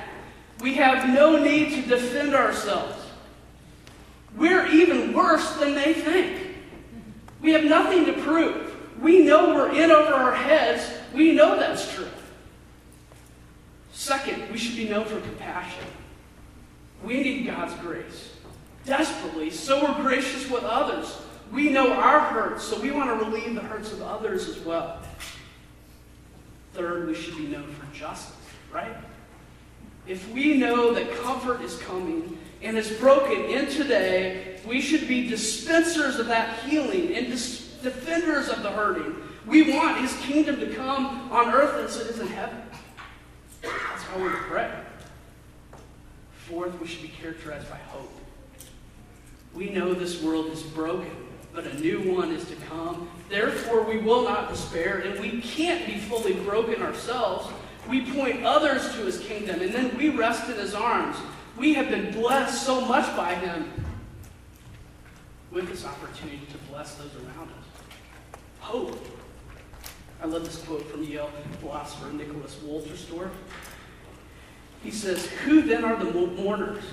We 0.62 0.76
have 0.76 1.10
no 1.10 1.44
need 1.44 1.72
to 1.72 1.82
defend 1.82 2.34
ourselves. 2.34 2.96
We're 4.38 4.68
even 4.68 5.14
worse 5.14 5.56
than 5.56 5.76
they 5.76 5.94
think. 5.94 6.56
We 7.42 7.52
have 7.52 7.66
nothing 7.66 8.06
to 8.06 8.14
prove. 8.14 8.65
We 9.02 9.24
know 9.24 9.54
we're 9.54 9.72
in 9.72 9.92
over 9.92 10.14
our 10.14 10.36
heads. 10.36 10.90
We 11.14 11.34
know 11.34 11.58
that's 11.58 11.94
true. 11.94 12.08
Second, 13.92 14.52
we 14.52 14.58
should 14.58 14.76
be 14.76 14.90
known 14.90 15.06
for 15.06 15.20
compassion. 15.22 15.84
We 17.04 17.22
need 17.22 17.46
God's 17.46 17.74
grace 17.76 18.32
desperately, 18.86 19.50
so 19.50 19.84
we're 19.84 20.02
gracious 20.02 20.50
with 20.50 20.64
others. 20.64 21.22
We 21.52 21.70
know 21.70 21.94
our 21.94 22.20
hurts, 22.20 22.64
so 22.64 22.80
we 22.80 22.92
want 22.92 23.10
to 23.10 23.26
relieve 23.26 23.56
the 23.56 23.62
hurts 23.62 23.92
of 23.92 24.02
others 24.02 24.48
as 24.48 24.60
well. 24.60 25.02
Third, 26.74 27.08
we 27.08 27.16
should 27.16 27.38
be 27.38 27.48
known 27.48 27.72
for 27.74 27.96
justice, 27.96 28.36
right? 28.72 28.96
If 30.08 30.30
we 30.32 30.58
know 30.58 30.94
that 30.94 31.16
comfort 31.24 31.62
is 31.62 31.78
coming 31.80 32.38
and 32.62 32.78
is 32.78 32.92
broken 32.92 33.46
in 33.46 33.68
today, 33.68 34.60
we 34.68 34.82
should 34.82 35.08
be 35.08 35.28
dispensers 35.28 36.20
of 36.20 36.28
that 36.28 36.60
healing 36.60 37.16
and 37.16 37.28
dis- 37.28 37.65
defenders 37.76 38.50
of 38.50 38.64
the 38.64 38.72
hurting. 38.72 39.16
We 39.46 39.74
want 39.74 40.00
his 40.00 40.16
kingdom 40.18 40.60
to 40.60 40.74
come 40.74 41.32
on 41.32 41.54
earth 41.54 41.76
as 41.84 41.98
it 41.98 42.08
is 42.10 42.20
in 42.20 42.28
heaven. 42.28 42.62
That's 43.62 44.04
how 44.04 44.24
we 44.24 44.30
pray. 44.30 44.72
Fourth, 46.48 46.80
we 46.80 46.88
should 46.88 47.02
be 47.02 47.10
characterized 47.10 47.70
by 47.70 47.78
hope. 47.78 48.12
We 49.54 49.70
know 49.70 49.94
this 49.94 50.22
world 50.22 50.48
is 50.48 50.62
broken, 50.62 51.16
but 51.54 51.66
a 51.66 51.80
new 51.80 52.14
one 52.14 52.32
is 52.32 52.46
to 52.50 52.56
come. 52.68 53.10
Therefore, 53.30 53.82
we 53.84 53.98
will 53.98 54.24
not 54.24 54.50
despair, 54.50 55.00
and 55.00 55.20
we 55.20 55.42
can't 55.42 55.86
be 55.86 55.98
fully 55.98 56.34
broken 56.34 56.82
ourselves. 56.82 57.48
We 57.90 58.12
point 58.12 58.44
others 58.44 58.94
to 58.96 59.06
his 59.06 59.20
kingdom, 59.20 59.62
and 59.62 59.74
then 59.74 59.98
we 59.98 60.10
rest 60.10 60.50
in 60.50 60.58
his 60.58 60.74
arms. 60.74 61.16
We 61.58 61.74
have 61.76 61.90
been 61.90 62.12
blessed 62.12 62.66
so 62.66 62.82
much 62.82 63.16
by 63.16 63.36
him 63.36 63.72
with 65.52 65.70
this 65.70 65.86
opportunity 65.86 66.42
to 66.52 66.58
bless 66.70 66.96
those 66.96 67.16
around 67.16 67.50
us. 67.50 67.55
Hope. 68.66 68.98
I 70.24 70.26
love 70.26 70.44
this 70.44 70.58
quote 70.64 70.90
from 70.90 71.04
Yale 71.04 71.30
philosopher 71.60 72.12
Nicholas 72.12 72.56
Wolterstorff. 72.66 73.30
He 74.84 74.90
says, 74.90 75.28
Who 75.28 75.62
then 75.62 75.86
are 75.86 76.04
the 76.04 76.12
mourners? 76.12 76.84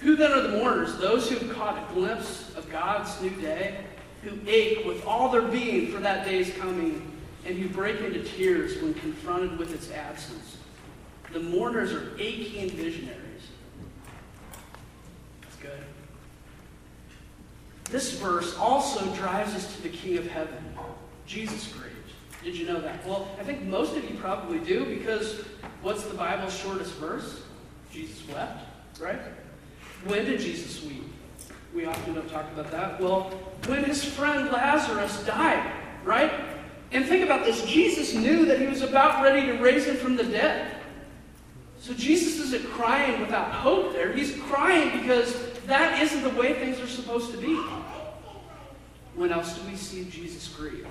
Who 0.00 0.16
then 0.16 0.32
are 0.32 0.40
the 0.40 0.58
mourners? 0.58 0.96
Those 0.96 1.30
who 1.30 1.36
have 1.36 1.56
caught 1.56 1.78
a 1.78 1.94
glimpse 1.94 2.52
of 2.56 2.68
God's 2.68 3.22
new 3.22 3.30
day, 3.30 3.76
who 4.24 4.32
ache 4.44 4.84
with 4.84 5.06
all 5.06 5.28
their 5.28 5.42
being 5.42 5.92
for 5.92 6.00
that 6.00 6.26
day's 6.26 6.52
coming, 6.54 7.12
and 7.46 7.56
who 7.56 7.68
break 7.68 8.00
into 8.00 8.24
tears 8.24 8.82
when 8.82 8.92
confronted 8.94 9.56
with 9.60 9.72
its 9.72 9.92
absence. 9.92 10.56
The 11.32 11.38
mourners 11.38 11.92
are 11.92 12.10
aching 12.18 12.70
visionaries. 12.70 13.20
That's 15.42 15.56
good. 15.58 15.84
This 17.90 18.18
verse 18.18 18.56
also 18.56 19.06
drives 19.14 19.54
us 19.54 19.74
to 19.76 19.82
the 19.82 19.88
King 19.88 20.18
of 20.18 20.26
Heaven, 20.26 20.64
Jesus 21.26 21.72
grieves. 21.72 21.96
Did 22.42 22.56
you 22.56 22.66
know 22.66 22.80
that? 22.80 23.04
Well, 23.06 23.28
I 23.40 23.44
think 23.44 23.62
most 23.62 23.96
of 23.96 24.08
you 24.08 24.16
probably 24.18 24.58
do 24.60 24.84
because 24.84 25.42
what's 25.82 26.04
the 26.04 26.14
Bible's 26.14 26.56
shortest 26.56 26.94
verse? 26.94 27.42
Jesus 27.92 28.22
wept, 28.28 28.64
right? 29.00 29.18
When 30.06 30.24
did 30.24 30.40
Jesus 30.40 30.82
weep? 30.84 31.04
We 31.74 31.84
often 31.84 32.14
don't 32.14 32.30
talk 32.30 32.46
about 32.52 32.70
that. 32.70 33.00
Well, 33.00 33.30
when 33.66 33.84
his 33.84 34.04
friend 34.04 34.50
Lazarus 34.50 35.24
died, 35.24 35.72
right? 36.04 36.32
And 36.92 37.04
think 37.04 37.24
about 37.24 37.44
this 37.44 37.64
Jesus 37.66 38.14
knew 38.14 38.44
that 38.46 38.60
he 38.60 38.66
was 38.66 38.82
about 38.82 39.22
ready 39.22 39.46
to 39.46 39.54
raise 39.54 39.86
him 39.86 39.96
from 39.96 40.16
the 40.16 40.24
dead. 40.24 40.76
So 41.80 41.94
Jesus 41.94 42.38
isn't 42.46 42.68
crying 42.70 43.20
without 43.20 43.52
hope 43.52 43.92
there. 43.92 44.12
He's 44.12 44.40
crying 44.42 45.00
because 45.00 45.36
that 45.66 46.02
isn't 46.02 46.22
the 46.22 46.40
way 46.40 46.54
things 46.54 46.80
are 46.80 46.86
supposed 46.86 47.32
to 47.32 47.38
be. 47.38 47.54
When 49.14 49.32
else 49.32 49.58
do 49.58 49.68
we 49.68 49.76
see 49.76 50.04
Jesus 50.04 50.48
grieve? 50.48 50.86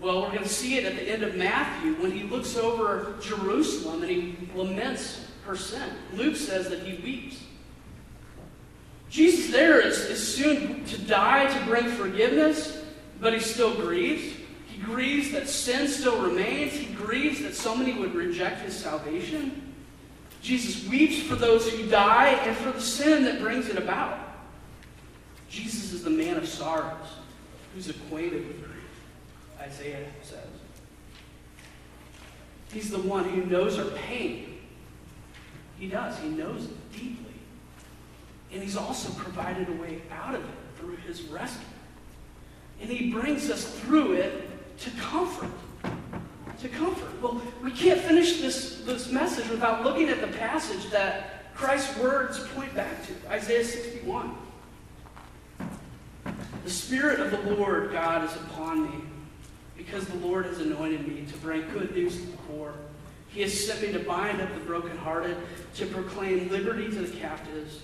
Well, 0.00 0.22
we're 0.22 0.28
going 0.28 0.42
to 0.42 0.48
see 0.48 0.78
it 0.78 0.84
at 0.84 0.96
the 0.96 1.02
end 1.02 1.22
of 1.22 1.34
Matthew 1.34 1.94
when 1.94 2.10
he 2.10 2.22
looks 2.22 2.56
over 2.56 3.14
Jerusalem 3.20 4.02
and 4.02 4.10
he 4.10 4.36
laments 4.54 5.26
her 5.44 5.56
sin. 5.56 5.90
Luke 6.14 6.36
says 6.36 6.68
that 6.70 6.80
he 6.80 7.02
weeps. 7.02 7.42
Jesus 9.10 9.50
there 9.50 9.84
is, 9.84 9.98
is 9.98 10.34
soon 10.34 10.84
to 10.84 10.98
die 11.02 11.52
to 11.52 11.64
bring 11.66 11.88
forgiveness, 11.88 12.82
but 13.20 13.34
he 13.34 13.40
still 13.40 13.74
grieves. 13.74 14.36
He 14.68 14.80
grieves 14.80 15.32
that 15.32 15.48
sin 15.48 15.88
still 15.88 16.22
remains. 16.22 16.72
He 16.72 16.94
grieves 16.94 17.42
that 17.42 17.54
so 17.54 17.74
many 17.74 17.92
would 17.98 18.14
reject 18.14 18.62
his 18.62 18.74
salvation. 18.74 19.69
Jesus 20.42 20.88
weeps 20.88 21.20
for 21.22 21.34
those 21.34 21.70
who 21.70 21.86
die 21.86 22.28
and 22.28 22.56
for 22.56 22.72
the 22.72 22.80
sin 22.80 23.24
that 23.24 23.40
brings 23.40 23.68
it 23.68 23.76
about. 23.76 24.18
Jesus 25.50 25.92
is 25.92 26.02
the 26.02 26.10
man 26.10 26.36
of 26.36 26.48
sorrows 26.48 27.08
who's 27.74 27.88
acquainted 27.88 28.46
with 28.46 28.58
grief, 28.58 28.84
Isaiah 29.60 30.06
says. 30.22 30.38
He's 32.72 32.90
the 32.90 33.00
one 33.00 33.24
who 33.24 33.44
knows 33.46 33.78
our 33.78 33.90
pain. 33.90 34.58
He 35.78 35.88
does. 35.88 36.18
He 36.18 36.28
knows 36.28 36.66
it 36.66 36.92
deeply. 36.92 37.34
And 38.52 38.62
he's 38.62 38.76
also 38.76 39.12
provided 39.14 39.68
a 39.68 39.72
way 39.72 40.02
out 40.12 40.34
of 40.34 40.42
it 40.42 40.56
through 40.78 40.96
his 40.96 41.22
rescue. 41.22 41.66
And 42.80 42.90
he 42.90 43.10
brings 43.10 43.50
us 43.50 43.78
through 43.80 44.12
it 44.14 44.78
to 44.78 44.90
comfort. 44.92 45.50
To 46.60 46.68
comfort. 46.68 47.22
Well, 47.22 47.40
we 47.62 47.70
can't 47.70 48.00
finish 48.00 48.40
this, 48.40 48.82
this 48.84 49.10
message 49.10 49.48
without 49.48 49.82
looking 49.82 50.10
at 50.10 50.20
the 50.20 50.26
passage 50.26 50.90
that 50.90 51.54
Christ's 51.54 51.96
words 51.96 52.38
point 52.48 52.74
back 52.74 53.06
to 53.06 53.30
Isaiah 53.30 53.64
61. 53.64 54.36
The 56.64 56.70
Spirit 56.70 57.20
of 57.20 57.30
the 57.30 57.54
Lord 57.54 57.92
God 57.92 58.24
is 58.24 58.36
upon 58.36 58.90
me, 58.90 59.04
because 59.74 60.04
the 60.04 60.18
Lord 60.18 60.44
has 60.44 60.60
anointed 60.60 61.08
me 61.08 61.24
to 61.24 61.36
bring 61.38 61.62
good 61.70 61.94
news 61.94 62.16
to 62.16 62.26
the 62.26 62.36
poor. 62.36 62.74
He 63.28 63.40
has 63.40 63.66
sent 63.66 63.80
me 63.80 63.92
to 63.92 64.00
bind 64.00 64.42
up 64.42 64.52
the 64.52 64.60
brokenhearted, 64.60 65.38
to 65.76 65.86
proclaim 65.86 66.50
liberty 66.50 66.90
to 66.90 67.02
the 67.06 67.16
captives, 67.18 67.80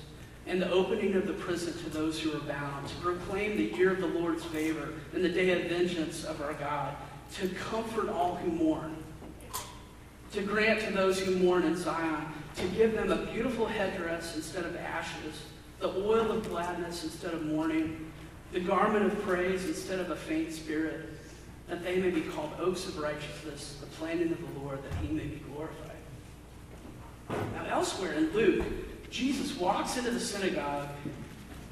and 0.46 0.60
the 0.60 0.70
opening 0.70 1.14
of 1.14 1.26
the 1.26 1.32
prison 1.32 1.72
to 1.82 1.90
those 1.90 2.20
who 2.20 2.30
are 2.36 2.40
bound, 2.40 2.88
to 2.88 2.94
proclaim 2.96 3.56
the 3.56 3.74
year 3.76 3.92
of 3.92 4.00
the 4.00 4.06
Lord's 4.06 4.44
favor 4.44 4.92
and 5.14 5.24
the 5.24 5.30
day 5.30 5.50
of 5.50 5.70
vengeance 5.70 6.24
of 6.24 6.42
our 6.42 6.52
God, 6.54 6.94
to 7.34 7.48
comfort 7.48 8.08
all 8.08 8.36
who 8.36 8.50
mourn, 8.50 8.96
to 10.32 10.42
grant 10.42 10.80
to 10.80 10.92
those 10.92 11.18
who 11.20 11.36
mourn 11.36 11.64
in 11.64 11.76
Zion, 11.76 12.24
to 12.56 12.66
give 12.68 12.92
them 12.94 13.12
a 13.12 13.26
beautiful 13.26 13.66
headdress 13.66 14.36
instead 14.36 14.64
of 14.64 14.76
ashes, 14.76 15.42
the 15.80 15.88
oil 15.88 16.30
of 16.30 16.48
gladness 16.48 17.04
instead 17.04 17.34
of 17.34 17.44
mourning, 17.44 18.10
the 18.52 18.60
garment 18.60 19.06
of 19.06 19.22
praise 19.22 19.64
instead 19.66 19.98
of 19.98 20.10
a 20.10 20.16
faint 20.16 20.52
spirit, 20.52 21.10
that 21.68 21.82
they 21.82 22.00
may 22.00 22.10
be 22.10 22.22
called 22.22 22.52
oaks 22.58 22.86
of 22.86 22.98
righteousness, 22.98 23.76
the 23.80 23.86
planting 23.86 24.32
of 24.32 24.40
the 24.40 24.60
Lord, 24.60 24.78
that 24.82 24.94
he 25.04 25.12
may 25.12 25.24
be 25.24 25.42
glorified. 25.52 25.90
Now, 27.28 27.66
elsewhere 27.68 28.12
in 28.14 28.30
Luke, 28.32 28.64
Jesus 29.10 29.56
walks 29.58 29.96
into 29.96 30.10
the 30.10 30.20
synagogue, 30.20 30.88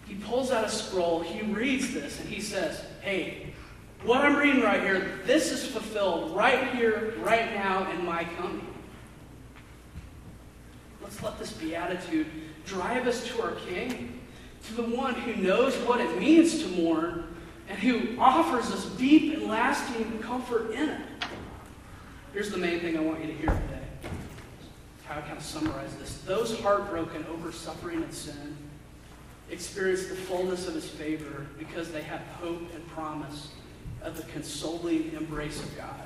he 0.07 0.17
pulls 0.17 0.51
out 0.51 0.65
a 0.65 0.69
scroll, 0.69 1.21
he 1.21 1.43
reads 1.53 1.95
this, 1.95 2.21
and 2.21 2.29
he 2.29 2.41
says, 2.41 2.85
Hey, 3.01 3.54
what 4.05 4.21
I'm 4.21 4.37
reading 4.37 4.63
right 4.63 4.83
here, 4.83 5.19
this 5.25 5.51
is 5.51 5.67
fulfilled 5.67 6.37
right 6.37 6.75
here, 6.75 7.15
right 7.19 7.55
now, 7.55 7.91
in 7.91 8.05
my 8.05 8.25
coming. 8.37 8.67
Let's 11.03 11.23
let 11.23 11.39
this 11.39 11.53
beatitude 11.53 12.27
drive 12.67 13.07
us 13.07 13.27
to 13.29 13.43
our 13.43 13.53
King, 13.53 14.21
to 14.67 14.75
the 14.75 14.83
one 14.83 15.15
who 15.15 15.41
knows 15.43 15.75
what 15.79 16.01
it 16.01 16.19
means 16.19 16.63
to 16.63 16.69
mourn, 16.69 17.35
and 17.69 17.79
who 17.79 18.19
offers 18.21 18.71
us 18.71 18.85
deep 18.97 19.35
and 19.35 19.45
lasting 19.45 20.19
comfort 20.21 20.73
in 20.73 20.89
it. 20.89 21.01
Here's 22.33 22.51
the 22.51 22.59
main 22.59 22.81
thing 22.81 22.97
I 22.99 23.01
want 23.01 23.21
you 23.21 23.29
to 23.29 23.33
hear 23.33 23.51
today 23.51 23.81
how 25.05 25.19
I 25.19 25.21
kind 25.21 25.37
of 25.37 25.45
summarize 25.45 25.95
this. 25.97 26.19
Those 26.25 26.59
heartbroken 26.61 27.27
over 27.31 27.53
suffering 27.53 28.03
and 28.03 28.13
sin 28.13 28.57
experience 29.51 30.07
the 30.07 30.15
fullness 30.15 30.67
of 30.67 30.75
his 30.75 30.89
favor 30.89 31.47
because 31.59 31.93
they 31.93 32.03
have 32.03 32.21
hope 32.41 32.63
and 32.75 32.87
promise 32.89 33.49
of 34.05 34.17
the 34.17 34.23
consoling 34.25 35.13
embrace 35.15 35.63
of 35.63 35.77
God. 35.77 36.03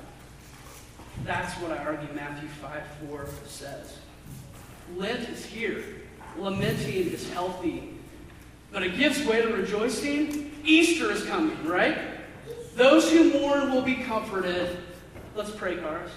That's 1.25 1.53
what 1.61 1.71
I 1.71 1.83
argue 1.83 2.13
Matthew 2.13 2.47
5 2.47 2.83
4 3.09 3.27
says. 3.45 3.97
Lent 4.95 5.27
is 5.29 5.45
here. 5.45 5.83
Lamenting 6.37 7.11
is 7.11 7.29
healthy. 7.31 7.95
But 8.71 8.83
it 8.83 8.97
gives 8.97 9.23
way 9.25 9.41
to 9.41 9.49
rejoicing. 9.49 10.51
Easter 10.63 11.11
is 11.11 11.25
coming, 11.25 11.65
right? 11.67 11.97
Those 12.75 13.11
who 13.11 13.33
mourn 13.33 13.71
will 13.73 13.81
be 13.81 13.95
comforted. 13.95 14.77
Let's 15.35 15.51
pray, 15.51 15.77
Cars. 15.77 16.11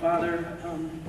Father, 0.00 0.58
um, 0.64 1.00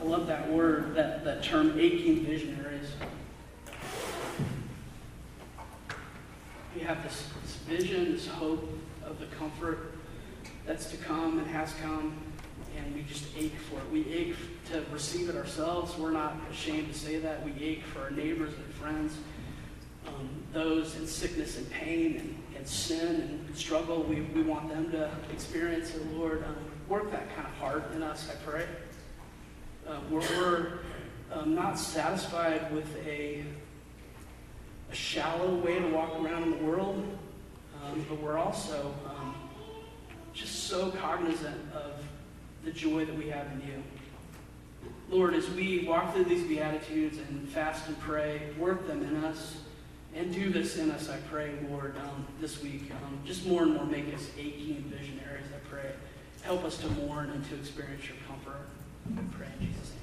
I 0.00 0.04
love 0.04 0.26
that 0.26 0.50
word, 0.50 0.94
that, 0.94 1.24
that 1.24 1.42
term, 1.42 1.78
aching 1.78 2.24
visionaries. 2.24 2.88
We 6.76 6.82
have 6.82 7.02
this, 7.02 7.26
this 7.42 7.54
vision, 7.78 8.12
this 8.12 8.26
hope 8.26 8.68
of 9.02 9.18
the 9.18 9.24
comfort 9.38 9.94
that's 10.66 10.90
to 10.90 10.98
come 10.98 11.38
and 11.38 11.46
has 11.46 11.72
come, 11.82 12.14
and 12.76 12.94
we 12.94 13.02
just 13.04 13.24
ache 13.34 13.54
for 13.70 13.78
it. 13.78 13.90
We 13.90 14.06
ache 14.12 14.36
to 14.72 14.84
receive 14.92 15.30
it 15.30 15.36
ourselves. 15.36 15.96
We're 15.96 16.10
not 16.10 16.36
ashamed 16.50 16.92
to 16.92 16.98
say 16.98 17.18
that. 17.18 17.42
We 17.46 17.52
ache 17.64 17.82
for 17.84 18.02
our 18.02 18.10
neighbors 18.10 18.52
and 18.52 18.74
friends, 18.74 19.16
um, 20.06 20.28
those 20.52 20.96
in 20.96 21.06
sickness 21.06 21.56
and 21.56 21.70
pain 21.70 22.18
and, 22.18 22.58
and 22.58 22.68
sin 22.68 23.46
and 23.46 23.56
struggle. 23.56 24.02
We, 24.02 24.20
we 24.20 24.42
want 24.42 24.68
them 24.68 24.90
to 24.90 25.10
experience 25.32 25.92
the 25.92 26.04
Lord. 26.18 26.44
Um, 26.44 26.56
work 26.90 27.10
that 27.10 27.34
kind 27.34 27.48
of 27.48 27.54
heart 27.54 27.90
in 27.94 28.02
us, 28.02 28.28
I 28.30 28.34
pray. 28.48 28.66
Uh, 29.88 30.00
we're, 30.10 30.20
we're 30.20 30.78
um, 31.32 31.54
not 31.54 31.78
satisfied 31.78 32.70
with 32.70 32.94
a, 33.06 33.44
a 34.90 34.94
shallow 34.94 35.54
way 35.56 35.78
to 35.78 35.88
walk 35.88 36.14
around 36.20 36.44
in 36.44 36.50
the 36.50 36.64
world, 36.64 37.04
um, 37.84 38.06
but 38.08 38.20
we're 38.20 38.38
also 38.38 38.94
um, 39.08 39.34
just 40.32 40.64
so 40.64 40.90
cognizant 40.90 41.60
of 41.74 41.92
the 42.64 42.70
joy 42.70 43.04
that 43.04 43.16
we 43.16 43.28
have 43.28 43.46
in 43.52 43.60
you. 43.66 43.82
Lord, 45.08 45.34
as 45.34 45.48
we 45.50 45.84
walk 45.86 46.14
through 46.14 46.24
these 46.24 46.44
Beatitudes 46.44 47.18
and 47.18 47.48
fast 47.48 47.86
and 47.86 47.98
pray, 48.00 48.42
work 48.58 48.86
them 48.86 49.02
in 49.04 49.24
us 49.24 49.56
and 50.14 50.32
do 50.32 50.50
this 50.50 50.78
in 50.78 50.90
us, 50.90 51.08
I 51.08 51.18
pray, 51.30 51.52
Lord, 51.70 51.94
um, 51.98 52.26
this 52.40 52.62
week. 52.62 52.90
Um, 52.90 53.20
just 53.24 53.46
more 53.46 53.62
and 53.62 53.74
more 53.74 53.84
make 53.84 54.12
us 54.14 54.30
aching 54.38 54.82
visionaries, 54.88 55.44
I 55.54 55.68
pray. 55.68 55.90
Help 56.42 56.64
us 56.64 56.78
to 56.78 56.88
mourn 56.92 57.30
and 57.30 57.44
to 57.50 57.54
experience 57.54 58.06
your 58.06 58.16
comfort. 58.26 58.66
I 59.16 59.36
pray 59.36 59.48
in 59.60 59.66
Jesus' 59.66 59.90
name. 59.90 59.95